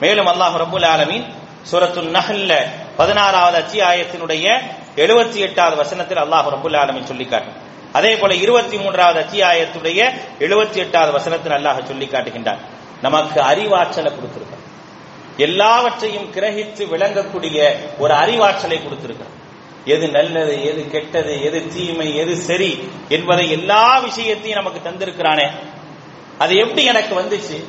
[0.00, 1.24] மேலும் அல்லாஹ் ரபுல் ஆலமீன்
[1.70, 2.52] சூரத்து நஹல்ல
[2.96, 4.60] பதினாறாவது அத்தியாயத்தினுடைய
[4.96, 7.54] எழுபத்தி எட்டாவது வசனத்தில் அல்லாஹ் ரபுல் ஆலமின் சொல்லி காட்டும்
[7.92, 10.00] அதே போல இருபத்தி மூன்றாவது அத்தியாயத்துடைய
[10.38, 12.58] எழுபத்தி எட்டாவது வசனத்தில் அல்லாஹ் சொல்லி காட்டுகின்றான்
[13.02, 14.62] நமக்கு அறிவாற்றலை கொடுத்திருக்கிறார்
[15.36, 19.42] எல்லாவற்றையும் கிரகித்து விளங்கக்கூடிய ஒரு அறிவாற்றலை கொடுத்திருக்கிறார்
[19.84, 25.50] எது நல்லது எது கெட்டது எது தீமை எது சரி என்பதை எல்லா விஷயத்தையும் நமக்கு தந்திருக்கிறானே.
[26.38, 27.64] அது எப்படி எனக்கு வந்துச்சு?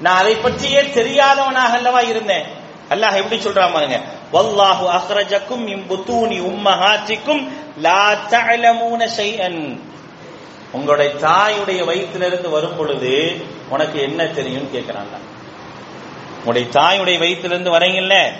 [0.00, 2.44] நான் அதை பற்றியே தெரியாதவனாக அல்லவா இருந்தேன்.
[2.90, 4.00] அல்லாஹ் எப்படி சொல்றான் பாருங்க.
[4.32, 7.48] வல்லாஹு அஹ்ரஜக்கும் இம்புத்தூனி உம்மஹாத்திக்கும்
[7.80, 9.80] லா தஅலமூன ஷைஅன்.
[10.72, 15.16] உங்களுடைய தாயுடைய வயிற்றிலிருந்து வரும் பொழுது உனக்கு என்ன தெரியும் கேட்கிறாங்க
[16.38, 18.32] உங்களுடைய தாயுடைய வயிற்றிலிருந்து வரீங்கல்ல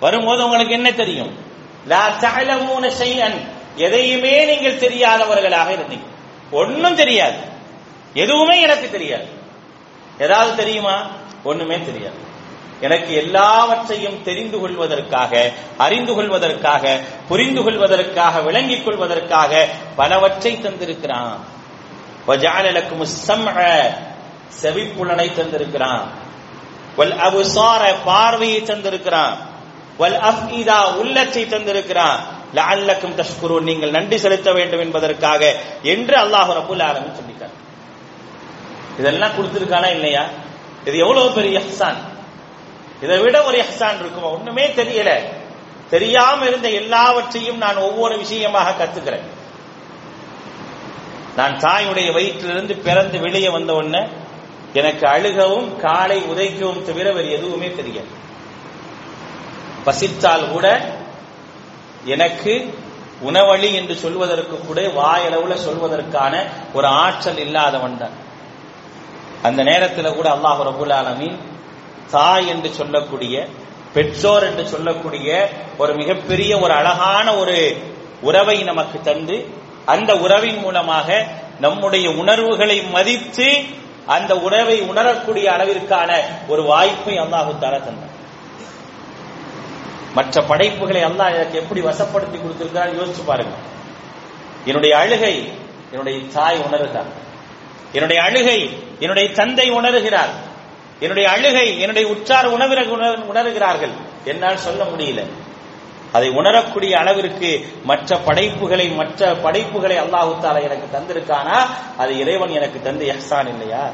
[0.00, 1.38] வரும்போது உங்களுக்கு என்ன தெரியும்?
[1.86, 3.38] லா தஅலமூன ஷைஅன்.
[3.76, 6.06] எதையுமே நீங்கள் தெரியாதவர்களாக இருந்தீங்க.
[6.50, 7.36] ஒன்னும் தெரியாது.
[8.14, 9.28] எதுவுமே எனக்கு தெரியாது.
[10.18, 11.06] ஏதாவது தெரியுமா?
[11.44, 12.30] ஒண்ணுமே தெரியாது.
[12.82, 21.36] எனக்கு எல்லாவற்றையும் தெரிந்து கொள்வதற்காக அறிந்து கொள்வதற்காக புரிந்து கொள்வதற்காக விளங்கிக் கொள்வதற்காக பலவற்றை தந்திருக்கிறான்.
[24.62, 26.02] செவிப்புலனை தந்திருக்கிறான்.
[28.04, 29.36] பார்வையை தந்திருக்கிறான்.
[30.96, 32.18] உள்ளத்தை தந்திருக்கிறான்.
[32.54, 37.54] லஅல்லக்கும் தஷ்குரு நீங்கள் நன்றி செலுத்த வேண்டும் என்பதற்காக என்று அல்லாஹ் ரபுல் ஆலமின் சொல்லிட்டார்
[38.98, 40.24] இதெல்லாம் கொடுத்திருக்கானா இல்லையா?
[40.84, 41.96] இது எவ்வளவு பெரிய ஹசான்
[43.02, 44.26] இதை விட ஒரு எஹசான் இருக்குமா?
[44.26, 45.22] ஒண்ணுமே தெரியல.
[45.90, 49.26] தெரியாம இருந்த எல்லாவற்றையும் நான் ஒவ்வொரு விஷயமாக கத்துக்கிறேன்.
[51.36, 54.08] நான் தாயுடைய வயிற்றிலிருந்து பிறந்து வெளியே வந்த உடனே
[54.72, 58.06] எனக்கு அழுகவும் காலை உதைக்கவும் தவிர வேறு எதுவுமே தெரியாது.
[59.84, 60.94] பசித்தால் கூட
[62.04, 62.78] எனக்கு
[63.22, 68.16] உணவழி என்று சொல்வதற்கு கூட வாயளவுல சொல்வதற்கான ஒரு ஆற்றல் இல்லாதவன் தான்.
[69.42, 71.38] அந்த நேரத்தில் கூட அல்லாஹ் ரபுல் ஆலமின்
[72.10, 73.48] தாய் என்று சொல்லக்கூடிய
[73.94, 75.28] பெற்றோர் என்று சொல்லக்கூடிய
[75.78, 77.56] ஒரு மிகப்பெரிய ஒரு அழகான ஒரு
[78.20, 79.36] உறவை நமக்கு தந்து
[79.84, 81.26] அந்த உறவின் மூலமாக
[81.60, 83.48] நம்முடைய உணர்வுகளை மதித்து
[84.06, 86.10] அந்த உறவை உணரக்கூடிய அளவிற்கான
[86.48, 88.18] ஒரு வாய்ப்பை அல்லாஹு தாலா தந்தார்
[90.14, 93.54] மற்ற படைப்புகளை அல்லாஹ் எனக்கு எப்படி வசப்படுத்தி கொடுத்திருக்கிறார் யோசிச்சு பாருங்க.
[94.64, 95.52] என்னுடைய அழுகை
[95.90, 97.10] என்னுடைய தாய் உணர்கிறார்.
[97.92, 98.58] என்னுடைய அழுகை
[98.98, 100.32] என்னுடைய தந்தை உணர்கிறார்.
[101.02, 102.80] என்னுடைய அழுகை என்னுடைய உற்றார் உணவிர
[103.32, 103.94] உணர்கிறார்கள்.
[104.24, 105.22] என்னால் சொல்ல முடியல.
[106.12, 107.50] அதை உணரக்கூடிய அளவிற்கு
[107.84, 111.58] மற்ற படைப்புகளை மற்ற படைப்புகளை அல்லாஹு தாலா எனக்கு தந்திருக்கானா?
[111.98, 113.84] அது இறைவன் எனக்கு தந்து எஹ்சான் இல்லையா?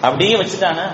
[0.00, 0.86] அப்படியே வச்சுட்டானா?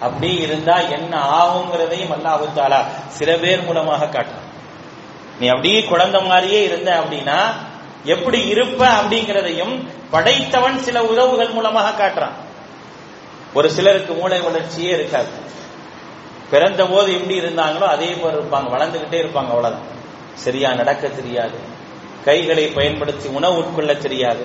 [0.00, 4.46] அப்படி இருந்தா என்ன ஆகுங்கிறதையும் அல்லாஹு தாலா சில பேர் மூலமாக காட்டுறான்.
[5.40, 7.40] நீ அப்படியே குழந்தை மாதிரியே இருந்த அப்படின்னா
[8.04, 12.36] எப்படி இருப்ப அப்படிங்கிறதையும் படைத்தவன் சில உறவுகள் மூலமாக காட்டுறான்.
[13.56, 15.28] ஒரு சிலருக்கு மூளை வளர்ச்சியே இருக்காது.
[16.50, 18.66] பிறந்த போது எப்படி இருந்தாங்களோ அதே போல இருப்பாங்க.
[18.66, 19.86] வளர்ந்துகிட்டே இருப்பாங்க அவ்வளவுதான்.
[20.34, 21.58] சரியா நடக்க தெரியாது.
[22.24, 24.44] கைகளை பயன்படுத்தி உணவு உட்கொள்ள தெரியாது.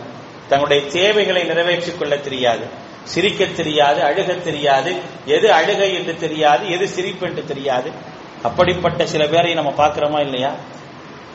[0.50, 2.66] தங்களுடைய தேவைகளை நிறைவேற்றிக் கொள்ள தெரியாது.
[3.04, 4.96] சிரிக்க தெரியாது அழுக தெரியாது.
[5.26, 7.92] எது அழுகை என்று தெரியாது எது சிரிப்பு என்று தெரியாது.
[8.44, 10.52] அப்படிப்பட்ட சில பேரை நம்ம பார்க்கிறோமா இல்லையா?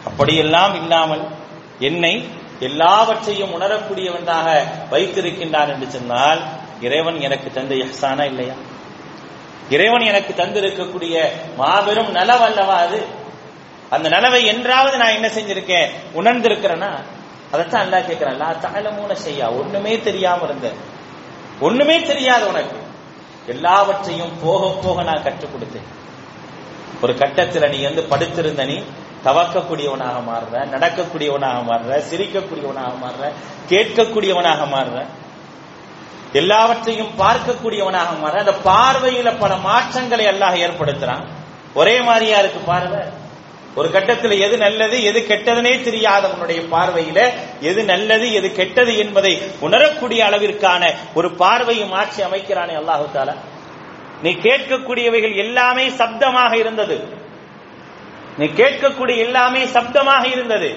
[0.07, 1.25] அப்படியெல்லாம் இல்லாமல்
[1.79, 2.29] என்னை
[2.61, 6.41] எல்லாவற்றையும் உணரக்கூடியவனாக வைத்திருக்கின்றான் என்று சொன்னால்
[6.81, 8.53] இறைவன் எனக்கு தந்த எஹ்சானா இல்லையா?
[9.71, 13.05] இறைவன் எனக்கு தந்திருக்கக்கூடிய மாபெரும் நலவல்லவா அது?
[13.91, 15.91] அந்த நலவை என்றாவது நான் என்ன செஞ்சிருக்கேன்?
[16.15, 16.89] உணர்ந்திருக்கிறேன்னா
[17.53, 18.41] அதைத்தான் அல்லா கேட்கிறேன்.
[18.41, 20.73] அல்லா தகலமூன செய்யா ஒண்ணுமே தெரியாம இருந்த.
[21.61, 22.77] ஒண்ணுமே தெரியாது உனக்கு.
[23.47, 26.05] எல்லாவற்றையும் போக போக நான் கற்றுக் கொடுத்தேன்.
[27.03, 28.83] ஒரு கட்டத்துல நீ வந்து படுத்திருந்த நீ
[29.25, 33.33] தவக்கக்கூடியவனாக மாறுற நடக்கக்கூடியவனாக மாறுற சிரிக்கக்கூடியவனாக மாறுற
[33.69, 35.07] கேட்கக்கூடியவனாக மாறுற.
[36.41, 41.25] எல்லாவற்றையும் பார்க்கக்கூடியவனாக மாற அந்த பார்வையில பல மாற்றங்களை அல்லாஹ் ஏற்படுத்துறான்.
[41.81, 43.03] ஒரே மாதிரியா இருக்கு பார்வை.
[43.79, 47.19] ஒரு கட்டத்தில் எது நல்லது எது கெட்டதுனே தெரியாதவனுடைய பார்வையில
[47.71, 49.33] எது நல்லது எது கெட்டது என்பதை
[49.67, 50.83] உணரக்கூடிய அளவிற்கான
[51.19, 53.35] ஒரு பார்வையை மாற்றி அமைக்கிறானே அல்லாஹு தாலா
[54.25, 56.97] நீ கேட்கக்கூடியவைகள் எல்லாமே சப்தமாக இருந்தது.
[58.39, 60.71] நீ கேட்கக்கூடிய எல்லாமே சப்தமாக இருந்தது.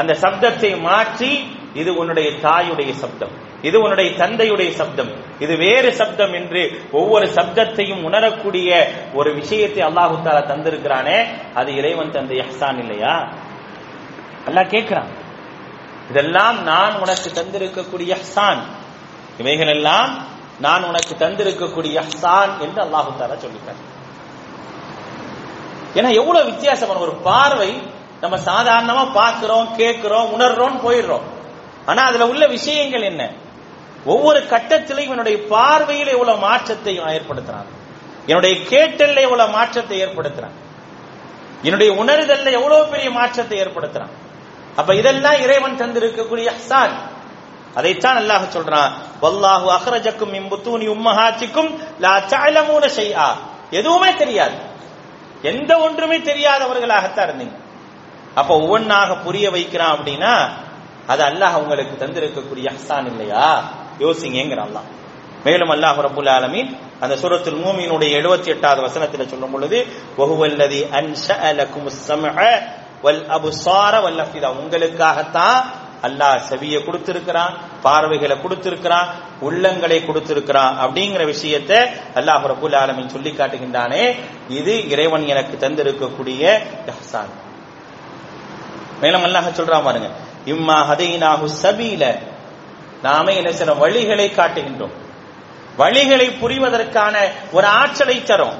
[0.00, 1.30] அந்த சப்தத்தை மாற்றி
[1.80, 3.34] இது உன்னுடைய தாயுடைய சப்தம்.
[3.68, 5.10] இது உன்னுடைய தந்தையுடைய சப்தம்.
[5.44, 6.62] இது வேறு சப்தம் என்று
[6.98, 8.70] ஒவ்வொரு சப்தத்தையும் உணரக்கூடிய
[9.14, 11.18] ஒரு விஷயத்தை அல்லாஹு தாலா தந்திருக்கிறானே.
[11.54, 13.14] அது இறைவன் தந்தை ஹசான் இல்லையா?
[14.48, 15.10] அல்லாஹ் கேட்கிறான்.
[16.10, 18.62] இதெல்லாம் நான் உனக்கு தந்திருக்கக்கூடிய ஹசான்
[19.38, 20.12] இவைகள் எல்லாம்
[20.60, 23.80] நான் உனக்கு தந்திருக்கக்கூடிய ஹசான் என்று அல்லாஹு தாலா சொல்லிட்டார்
[25.98, 27.70] ஏன்னா எவ்வளவு வித்தியாசமான ஒரு பார்வை
[28.20, 31.26] நம்ம சாதாரணமா பார்க்கிறோம் கேட்கிறோம் உணர்றோம் போயிடுறோம்.
[31.86, 33.22] ஆனா அதுல உள்ள விஷயங்கள் என்ன?
[34.04, 37.68] ஒவ்வொரு கட்டத்திலும் என்னுடைய பார்வையில் எவ்வளவு மாற்றத்தை ஏற்படுத்துறான்.
[38.26, 40.54] என்னுடைய கேட்டல்ல எவ்வளவு மாற்றத்தை ஏற்படுத்துறான்.
[41.62, 44.12] என்னுடைய உணர்தல்ல எவ்வளவு பெரிய மாற்றத்தை ஏற்படுத்துறான்.
[44.76, 46.94] அப்ப இதெல்லாம் இறைவன் தந்திருக்கக்கூடிய அஹ்சான்.
[47.74, 53.28] அதைத்தான் அல்லாஹ் சொல்றான் வல்லாஹு அஹ்ரஜக்கும் இம்புத்தூனி உம்மஹாச்சிக்கும் லா தஅலமூன ஷைஆ.
[53.70, 54.56] எதுவுமே தெரியாது.
[55.42, 57.56] எந்த ஒன்றுமே தெரியாதவர்களாகத்தான் இருந்தீங்க.
[58.34, 60.48] அப்ப ஒவ்வொன்னாக புரிய வைக்கிறான் அப்படின்னா
[61.06, 63.64] அது அல்லாஹ் உங்களுக்கு தந்திருக்கக்கூடிய அஹ்சான் இல்லையா?
[64.02, 64.88] யோசிங்கிறான் அல்லாஹ்.
[65.46, 66.70] மேலும் அல்லாஹ் ரபுல் ஆலமீன்
[67.02, 69.78] அந்த சூரத்தில் மூமியினுடைய எழுபத்தி எட்டாவது வசனத்தில் சொல்லும் பொழுது
[70.18, 71.42] வஹுவல்லதி அன்ஷஅ
[73.04, 74.48] வல் அப்சார வல் அஃபிதா.
[74.60, 75.58] உங்களுக்காகத்தான்
[76.06, 77.52] அல்லாஹ் செவியை கொடுத்திருக்கிறான்
[77.84, 79.08] பார்வைகளை கொடுத்திருக்கிறான்
[79.46, 81.78] உள்ளங்களை கொடுத்திருக்கிறான் அப்படிங்கிற விஷயத்தை
[82.18, 84.02] அல்லாஹ் ரபுல் ஆலமின் சொல்லி காட்டுகின்றானே.
[84.58, 86.42] இது இறைவன் எனக்கு தந்திருக்கக்கூடிய
[89.02, 90.08] மேலும் அல்லாஹ் சொல்றான் பாருங்க
[90.52, 92.04] இம்மா ஹதைனாஹு சபீல
[93.06, 94.94] நாமே என்ன சில வழிகளை காட்டுகின்றோம்.
[95.80, 97.14] வழிகளை புரிவதற்கான
[97.56, 98.56] ஒரு ஆற்றலை தரும்.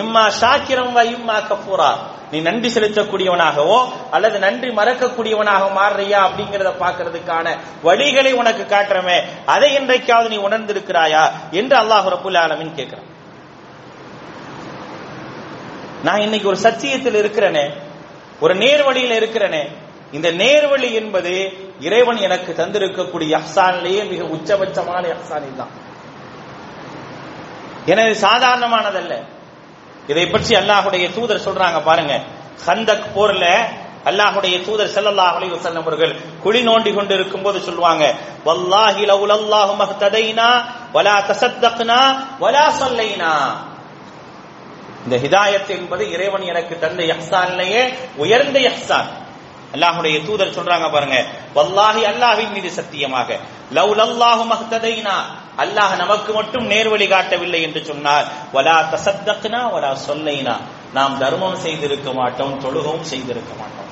[0.00, 1.92] இம்மா சாக்கிரம் வா இம்மா கபூரா
[2.30, 3.76] நீ நன்றி செலுத்தக்கூடியவனாகவோ
[4.10, 7.46] அல்லது நன்றி மறக்கக்கூடியவனாக மாறுறியா அப்படிங்கறத பாக்குறதுக்கான
[7.84, 9.18] வழிகளை உனக்கு காட்டுறமே.
[9.54, 11.24] அதை இன்றைக்காவது நீ உணர்ந்திருக்கிறாயா
[11.60, 13.10] என்று அல்லாஹ் ரபுல் ஆலமின் கேட்கிறான்.
[16.06, 17.66] நான் இன்னைக்கு ஒரு சத்தியத்தில் இருக்கிறேனே
[18.40, 19.62] ஒரு நேர்வழியில் இருக்கிறேனே.
[20.16, 21.34] இந்த நேர்வழி என்பது
[21.80, 25.72] இறைவன் எனக்கு தந்திருக்கக்கூடிய அஹ்சானிலேயே மிக உச்சபட்சமான அஹ்சானில் தான்
[27.86, 29.12] எனவே சாதாரணமானதல்ல.
[30.08, 32.12] இதை பற்றி அல்லாஹுடைய தூதர் சொல்றாங்க பாருங்க.
[32.66, 33.44] ஹந்தக் போர்ல
[34.10, 38.04] அல்லாஹுடைய தூதர் ஸல்லல்லாஹு அலைஹி வஸல்லம் அவர்கள் குழி நோண்டி கொண்டு இருக்கும்போது சொல்லுவாங்க
[38.46, 40.48] வல்லாஹி லவுலல்லாஹு மஹ்ததைனா
[40.92, 42.00] வலா தசத்தக்னா
[42.38, 43.32] வலா ஸல்லைனா
[45.04, 47.82] இந்த ஹிதாயத் என்பது இறைவன் எனக்கு தந்த இஹ்சானிலேயே
[48.16, 49.08] உயர்ந்த இஹ்சான்.
[49.74, 51.16] அல்லாஹுடைய தூதர் சொல்றாங்க பாருங்க
[51.54, 53.38] வல்லாஹி அல்லாஹின் மீது சத்தியமாக.
[53.70, 55.16] லவ் லல்லாஹு மஹ்ததைனா.
[55.58, 60.54] அல்லாஹ் நமக்கு மட்டும் நேர்வழி காட்டவில்லை என்று சொன்னால் வலா தசத்தக்னா வலா சொல்லைனா.
[60.92, 63.90] நாம் தர்மம் செய்திருக்க மாட்டோம் தொழுகவும் செய்திருக்க மாட்டோம்.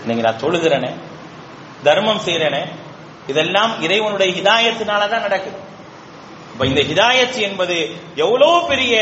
[0.00, 0.90] இன்னைக்கு நான் தொழுகிறேனே
[1.82, 2.62] தர்மம் செய்யறேனே
[3.26, 5.58] இதெல்லாம் இறைவனுடைய ஹிதாயத்தினாலதான் நடக்குது.
[6.56, 8.94] இப்ப இந்த ஹிதாயத் என்பது எவ்வளோ பெரிய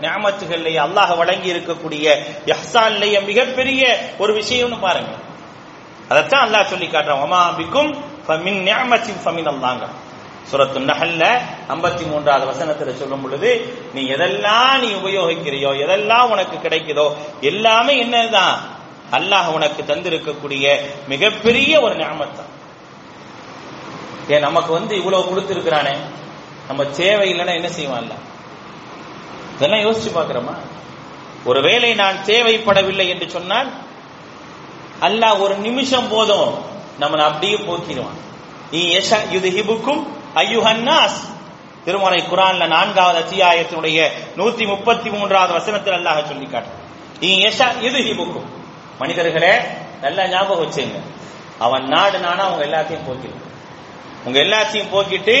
[0.00, 2.04] ஞாமத்துகள்லயே அல்லாஹ் வழங்கி இருக்கக்கூடிய
[2.46, 3.82] யஹ்சான்லய மிகப்பெரிய
[4.18, 5.12] ஒரு விஷயம்னு பாருங்க.
[6.08, 7.22] அதைத்தான் அல்லாஹ் சொல்லி காட்டுறான்.
[7.22, 7.90] ஒமா பிக்கும்
[8.28, 9.84] ஃபமின் நிஅமத்தின் ஃபமின் அல்லாங்க.
[10.50, 11.24] சுரத்து நகல்ல
[11.68, 13.50] ஐம்பத்தி மூன்றாவது வசனத்துல சொல்லும் பொழுது
[13.94, 18.56] நீ எதெல்லாம் நீ உபயோகிக்கிறியோ எதெல்லாம் உனக்கு கிடைக்குதோ எல்லாமே என்னதான்
[19.12, 20.64] அல்லாஹ் உனக்கு தந்திருக்கக்கூடிய
[21.08, 22.50] மிகப்பெரிய ஒரு ஞாபகத்தான்
[24.28, 25.94] ஏன் நமக்கு வந்து இவ்வளவு கொடுத்திருக்கிறானே?
[26.70, 28.14] நம்ம தேவை இல்லைன்னா என்ன செய்வான்ல
[29.54, 30.54] இதெல்லாம் யோசிச்சு பார்க்கிறோமா?
[31.44, 33.70] ஒருவேளை நான் தேவைப்படவில்லை என்று சொன்னால்
[35.08, 36.50] அல்லாஹ் ஒரு நிமிஷம் போதும்
[37.00, 38.18] நம்மளை அப்படியே போக்கிடுவான்.
[39.34, 40.02] யுதுஹிபுக்கும்
[40.42, 41.20] ஐயுஹன்னாஸ்
[41.84, 43.98] திருமறை குரான்ல நான்காவது அத்தியாயத்தினுடைய
[44.36, 46.72] நூத்தி முப்பத்தி மூன்றாவது வசனத்தில் அல்லாஹ் சொல்லி காட்டு
[47.86, 48.48] யுதுஹிபுக்கும்.
[48.98, 49.54] மனிதர்களே
[50.02, 50.98] நல்லா ஞாபகம் வச்சுங்க.
[51.66, 53.48] அவன் நாடு நானா அவங்க எல்லாத்தையும் போக்கிடுவான்.
[54.24, 55.36] உங்க எல்லாத்தையும் போக்கிட்டு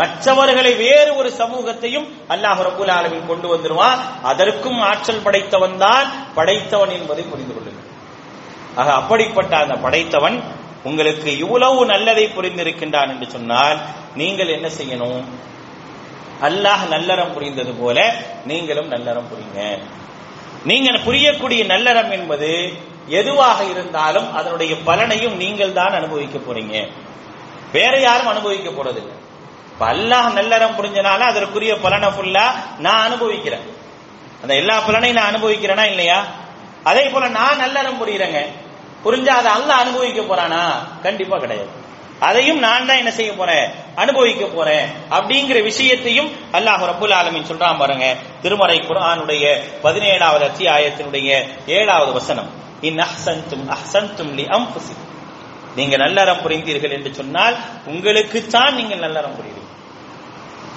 [0.00, 4.00] மற்றவர்களை வேறு ஒரு சமூகத்தையும் அல்லாஹ் ரபுல் ஆலமின் கொண்டு வந்துருவான்.
[4.30, 7.88] அதற்கும் ஆற்றல் படைத்தவன் தான் படைத்தவன் என்பதை புரிந்து கொள்ளுங்கள்.
[8.76, 10.36] ஆக அப்படிப்பட்ட அந்த படைத்தவன்
[10.88, 13.78] உங்களுக்கு இவ்வளவு நல்லதை புரிந்திருக்கின்றான் என்று சொன்னால்
[14.20, 15.26] நீங்கள் என்ன செய்யணும்?
[16.48, 17.98] அல்லாஹ் நல்லறம் புரிந்தது போல
[18.46, 19.58] நீங்களும் நல்லறம் புரிங்க.
[20.70, 22.50] நீங்கள் புரியக்கூடிய நல்லறம் என்பது
[23.08, 26.88] எதுவாக இருந்தாலும் அதனுடைய பலனையும் நீங்கள் தான் அனுபவிக்க போறீங்க.
[27.72, 29.14] வேற யாரும் அனுபவிக்க போறதில்லை.
[29.72, 33.60] இப்ப அல்லாஹ் நல்லறம் புரிஞ்சனால அதற்குரிய பலனை ஃபுல்லா நான் அனுபவிக்கிறேன்.
[34.42, 36.24] அந்த எல்லா பலனையும் நான் அனுபவிக்கிறேனா இல்லையா?
[36.84, 38.46] அதே போல நான் நல்லறம் புரியுறேங்க.
[39.04, 40.62] புரிஞ்சா அதை அல்ல அனுபவிக்க போறானா?
[41.02, 41.68] கண்டிப்பா கிடையாது.
[42.18, 43.70] அதையும் நான் தான் என்ன செய்ய போறேன்?
[43.94, 44.88] அனுபவிக்க போறேன்.
[45.10, 48.16] அப்படிங்கிற விஷயத்தையும் அல்லாஹ் ரபுல் ஆலமின் சொல்றான் பாருங்க.
[48.42, 52.61] திருமறை குரானுடைய பதினேழாவது அத்தியாயத்தினுடைய ஏழாவது வசனம்.
[52.82, 55.08] இன் அஹ்சன்தும் அஹ்சன்தும் லி அம்புசிக்கும்
[55.74, 59.61] நீங்க நல்லறம் புரிந்தீர்கள் என்று சொன்னால் உங்களுக்குத்தான் நீங்கள் நல்லறம் புரியுது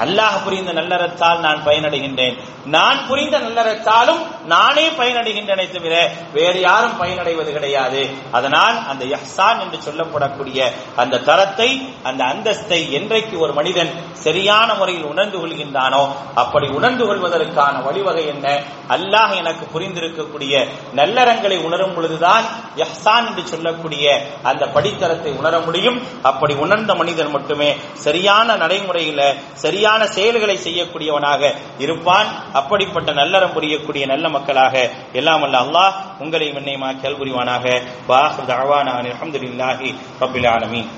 [0.03, 2.36] அல்லாஹ் புரிந்த நல்லறத்தால் நான் பயனடைகின்றேன்.
[2.75, 4.21] நான் புரிந்த நல்லறத்தாலும்
[4.53, 5.95] நானே பயனடைகின்றனை தவிர
[6.34, 8.01] வேறு யாரும் பயனடைவது கிடையாது.
[8.38, 10.60] அதனால் அந்த யஹ்சான் என்று சொல்லப்படக்கூடிய
[11.01, 11.69] அந்த தரத்தை
[12.03, 13.91] அந்த அந்தஸ்தை என்றைக்கு ஒரு மனிதன்
[14.25, 16.03] சரியான முறையில் உணர்ந்து கொள்கின்றானோ
[16.43, 18.47] அப்படி உணர்ந்து கொள்வதற்கான வழிவகை என்ன?
[18.95, 20.53] அல்லாஹ் எனக்கு புரிந்திருக்கக்கூடிய
[21.01, 22.45] நல்லறங்களை உணரும் பொழுதுதான்
[22.84, 24.05] யஹ்சான் என்று சொல்லக்கூடிய
[24.43, 26.01] அந்த படித்தரத்தை உணர முடியும்.
[26.31, 27.71] அப்படி உணர்ந்த மனிதன் மட்டுமே
[28.08, 29.21] சரியான நடைமுறையில
[29.53, 31.42] சரியான செயல்களை செய்யக்கூடியவனாக
[31.85, 34.74] இருப்பான் அப்படிப்பட்ட நல்லறம் புரியக்கூடிய நல்ல மக்களாக
[35.12, 37.66] எல்லாம் அல்ல அல்லாஹ் உங்களை என்னையுமா கேள் புரிவானாக
[38.06, 40.90] வாஹு தவானா அலமதுல்லாஹி ரபில் ஆலமீன்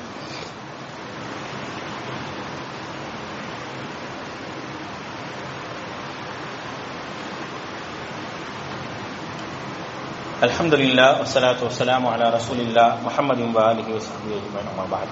[10.43, 15.09] الحمد لله والصلاة والسلام على رسول الله محمد وآله وصحبه أجمعين أما بعد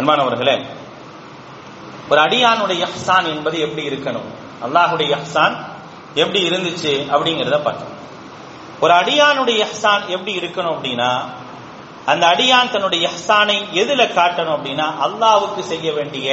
[0.00, 0.54] அன்பானவர்களே
[2.11, 4.27] ஒரு அடியானுடைய யஹ்சான் என்பது எப்படி இருக்கணும்?
[4.61, 5.55] அல்லாஹுடைய யஹ்சான்
[6.15, 7.93] எப்படி இருந்துச்சு அப்படிங்கிறத பார்த்தோம்
[8.81, 11.09] ஒரு அடியானுடைய அஹ்சான் எப்படி இருக்கணும் அப்படின்னா
[12.05, 16.27] அந்த அடியான் தன்னுடைய யஹ்சானை எதுல காட்டணும் அப்படின்னா அல்லாவுக்கு செய்ய வேண்டிய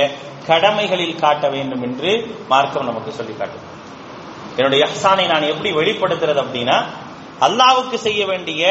[0.47, 2.11] கடமைகளில் காட்ட வேண்டும் என்று
[2.49, 3.67] மார்க்கம் நமக்கு சொல்லி காட்டும்
[4.57, 6.79] என்னுடைய யஹ்சானை நான் எப்படி வெளிப்படுத்துறது அப்படின்னா
[7.41, 8.63] அல்லாவுக்கு செய்ய வேண்டிய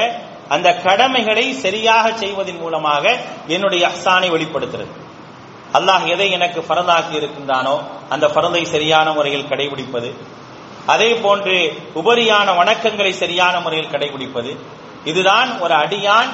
[0.50, 3.04] அந்த கடமைகளை சரியாக செய்வதன் மூலமாக
[3.48, 4.92] என்னுடைய அஹ்சானை வெளிப்படுத்துறது.
[5.74, 7.76] அல்லாஹ் எதை எனக்கு பரதாக்கி இருக்கின்றானோ
[8.10, 10.10] அந்த பரதை சரியான முறையில் கடைபிடிப்பது
[10.86, 11.56] அதே போன்று
[11.96, 14.52] உபரியான வணக்கங்களை சரியான முறையில் கடைபிடிப்பது
[15.04, 16.32] இதுதான் ஒரு அடியான்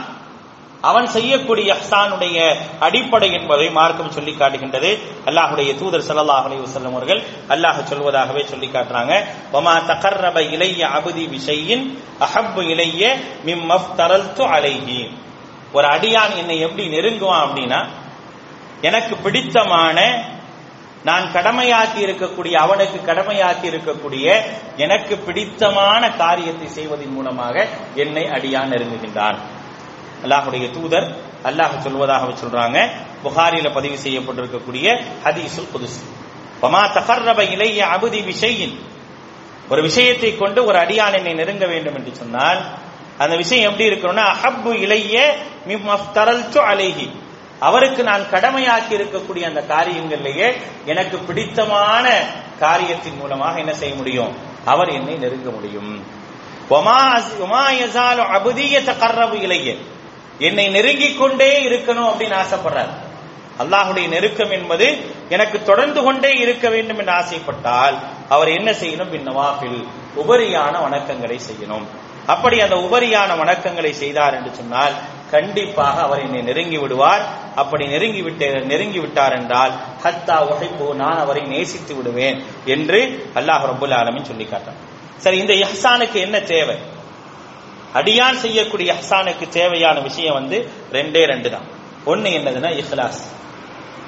[0.82, 2.38] அவன் செய்யக்கூடிய அஹ்சானுடைய
[2.80, 4.90] அடிப்படை என்பதை மார்க்கம் சொல்லி காட்டுகின்றது.
[5.26, 9.14] அல்லாஹுடைய தூதர் சல்லாஹ் அலி வசல்லம் அவர்கள் அல்லாஹ் சொல்வதாகவே சொல்லி காட்டுறாங்க.
[9.52, 11.86] வமா தகர்ரப இளைய அபதி விஷயின்
[12.20, 13.02] அஹப்பு இலைய
[13.46, 15.00] மிம்மஃப்தரல்து அலைஹி.
[15.74, 17.80] ஒரு அடியான் என்னை எப்படி நெருங்குவான் அப்படின்னா
[18.82, 19.98] எனக்கு பிடித்தமான
[21.04, 24.42] நான் கடமையாக்கி இருக்கக்கூடிய அவனுக்கு கடமையாக்கி இருக்கக்கூடிய
[24.78, 29.38] எனக்கு பிடித்தமான காரியத்தை செய்வதன் மூலமாக என்னை அடியான் நெருங்குகின்றான்.
[30.24, 31.08] அல்லாஹுடைய தூதர்
[31.44, 32.78] அல்லாஹ் சொல்வதாக சொல்றாங்க.
[33.24, 34.88] புகாரில பதிவு செய்யப்பட்டிருக்கக்கூடிய
[35.24, 36.04] ஹதீசுல் புதுசு
[36.62, 38.76] பமா தகர்ரப இளைய அபுதி விஷயின்
[39.70, 42.60] ஒரு விஷயத்தை கொண்டு ஒரு அடியான் என்னை நெருங்க வேண்டும் என்று சொன்னால்
[43.18, 45.36] அந்த விஷயம் எப்படி இருக்கணும்னா அஹப்பு இலைய
[45.68, 47.08] மிம்மஃப்தரல்து அலேஹி.
[47.60, 52.20] அவருக்கு நான் கடமையாக்கி இருக்கக்கூடிய அந்த காரியங்களிலேயே எனக்கு பிடித்தமான
[52.60, 54.36] காரியத்தின் மூலமாக என்ன செய்ய முடியும்?
[54.66, 56.24] அவர் என்னை நெருங்க முடியும்.
[60.40, 62.94] என்னை நெருங்கிக் கொண்டே இருக்கணும் அப்படின்னு ஆசைப்படுறார்.
[63.60, 64.98] அல்லாஹுடைய நெருக்கம் என்பது
[65.30, 67.98] எனக்கு தொடர்ந்து கொண்டே இருக்க வேண்டும் என்று ஆசைப்பட்டால்
[68.30, 69.12] அவர் என்ன செய்யணும்?
[69.12, 71.86] பின்னவாஃபில் உபரியான வணக்கங்களை செய்யணும்.
[72.26, 74.94] அப்படி அந்த உபரியான வணக்கங்களை செய்தார் என்று சொன்னால்
[75.36, 77.24] கண்டிப்பாக அவர் என்னை நெருங்கி விடுவார்.
[77.56, 83.00] அப்படி நெருங்கி விட்டு நெருங்கி விட்டார் என்றால் ஹத்தா உகைப்போ நான் அவரை நேசித்து விடுவேன் என்று
[83.36, 84.82] அல்லாஹ் ரபுல் ஆலமின் சொல்லி காட்டான்
[85.18, 86.76] சரி இந்த இஹ்சானுக்கு என்ன தேவை?
[87.94, 90.58] அடியான் செய்யக்கூடிய இஹ்சானுக்கு தேவையான விஷயம் வந்து
[90.92, 91.68] ரெண்டே ரெண்டு தான்.
[92.06, 93.22] ஒன்னு என்னதுன்னா இஹ்லாஸ்.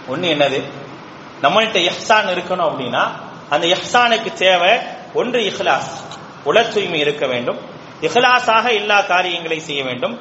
[0.08, 0.60] ஒன்னு என்னது?
[1.42, 3.04] நம்மள்கிட்ட இஹ்சான் இருக்கணும் அப்படின்னா
[3.50, 4.74] அந்த இஹ்சானுக்கு தேவை
[5.14, 5.94] ஒன்று இஹ்லாஸ்.
[6.44, 7.60] உலர் தூய்மை இருக்க வேண்டும்.
[8.02, 10.16] இஹ்லாஸாக எல்லா காரியங்களை செய்ய வேண்டும்.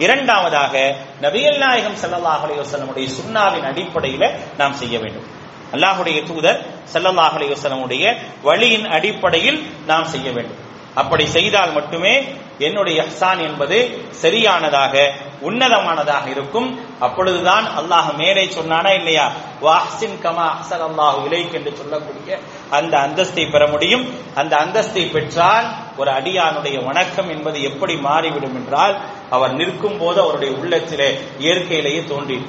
[0.00, 0.74] இரண்டாவதாக
[1.20, 4.24] நபியல் நாயகம் செல்லல்லாஹ் அலைஹி சுண்ணாவின் சுன்னாவின் அடிப்படையில
[4.58, 5.26] நாம் செய்ய வேண்டும்.
[5.72, 6.60] அல்லாஹுடைய தூதர்
[6.92, 10.60] செல்லல்லாஹ் அலைஹி வழியின் அடிப்படையில் நாம் செய்ய வேண்டும்.
[10.94, 12.14] அப்படி செய்தால் மட்டுமே
[12.58, 13.76] என்னுடைய இஹ்சான் என்பது
[14.10, 14.94] சரியானதாக
[15.42, 16.80] உன்னதமானதாக இருக்கும்.
[17.00, 19.32] அப்பொழுதுதான் அல்லாஹ் மேலே சொன்னானா இல்லையா?
[19.62, 22.38] வாஹ்சின் கமா அஹ்சன் அல்லாஹ் இலைக் என்று சொல்லக்கூடிய
[22.70, 24.04] அந்த அந்தஸ்தை பெற முடியும்.
[24.34, 28.96] அந்த அந்தஸ்தை பெற்றால் ஒரு அடியானுடைய வணக்கம் என்பது எப்படி மாறிவிடும் என்றால்
[29.30, 32.46] அவர் நிற்கும் போது அவருடைய உள்ளத்திலே இயற்கையிலேயே தோன்றி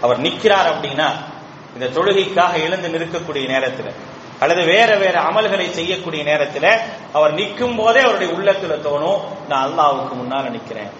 [0.00, 1.08] அவர் நிற்கிறார் அப்படின்னா
[1.74, 3.94] இந்த தொழுகைக்காக எழுந்து நிற்கக்கூடிய நேரத்தில்
[4.40, 6.70] அல்லது வேற வேற அமல்களை செய்யக்கூடிய நேரத்தில்
[7.12, 10.90] அவர் நிற்கும் போதே அவருடைய உள்ளத்துல தோணும் நான் அல்லாவுக்கு முன்னால நிற்கிறேன்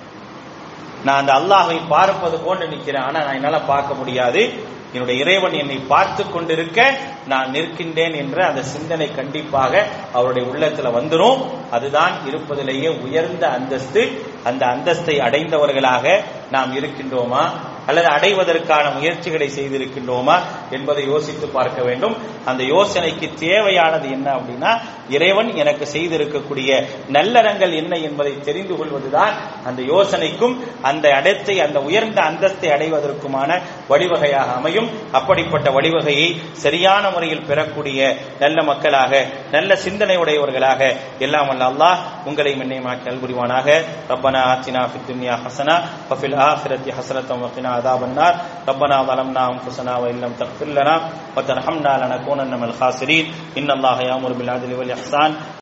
[1.05, 4.53] நான் அந்த அல்லாஹை பார்ப்பது போன்று நிற்கிறேன் ஆனா நான் என்னால பார்க்க முடியாது.
[4.93, 12.13] என்னுடைய இறைவன் என்னை பார்த்து கொண்டிருக்க நான் நிற்கின்றேன் என்ற அந்த சிந்தனை கண்டிப்பாக அவருடைய உள்ளத்துல வந்துடும் அதுதான்
[12.27, 14.23] இருப்பதிலேயே உயர்ந்த அந்தஸ்து.
[14.45, 16.21] அந்த அந்தஸ்தை அடைந்தவர்களாக
[16.51, 17.43] நாம் இருக்கின்றோமா?
[17.89, 20.37] அல்லது அடைவதற்கான முயற்சிகளை செய்திருக்கின்றோமா
[20.77, 22.15] என்பதை யோசித்து பார்க்க வேண்டும்.
[22.51, 24.73] அந்த யோசனைக்கு தேவையானது என்ன அப்படின்னா
[25.17, 26.71] இறைவன் எனக்கு செய்திருக்கக்கூடிய
[27.17, 29.35] நல்லறங்கள் என்ன என்பதை தெரிந்து கொள்வதுதான்
[29.69, 30.55] அந்த யோசனைக்கும்
[30.91, 33.51] அந்த இடத்தை அந்த உயர்ந்த அந்தஸ்தை அடைவதற்குமான
[33.93, 34.89] வழிவகையாக அமையும்.
[35.21, 36.29] அப்படிப்பட்ட வழிவகையை
[36.65, 38.01] சரியான முறையில் பெறக்கூடிய
[38.43, 39.13] நல்ல மக்களாக
[39.57, 40.81] நல்ல சிந்தனை உடையவர்களாக
[41.27, 41.99] எல்லாம் வல்ல அல்லாஹ்
[42.29, 43.69] உங்களை மென்னைமாக்கி நல்புரிவானாக
[44.13, 45.77] ரப்பனா ஆத்தினா ஃபித் துன்யா ஹசனா
[46.11, 48.35] வஃபில் ஆஃபிரத்தி ஹசரத்தம் வக்கினா عذاب النار.
[48.69, 50.95] ربنا ظلمنا أنفسنا وإن لم تغفر لنا
[51.37, 53.55] وترحمنا لنكونن من الخاسرين.
[53.59, 55.31] إن الله يأمر بالعدل والإحسان.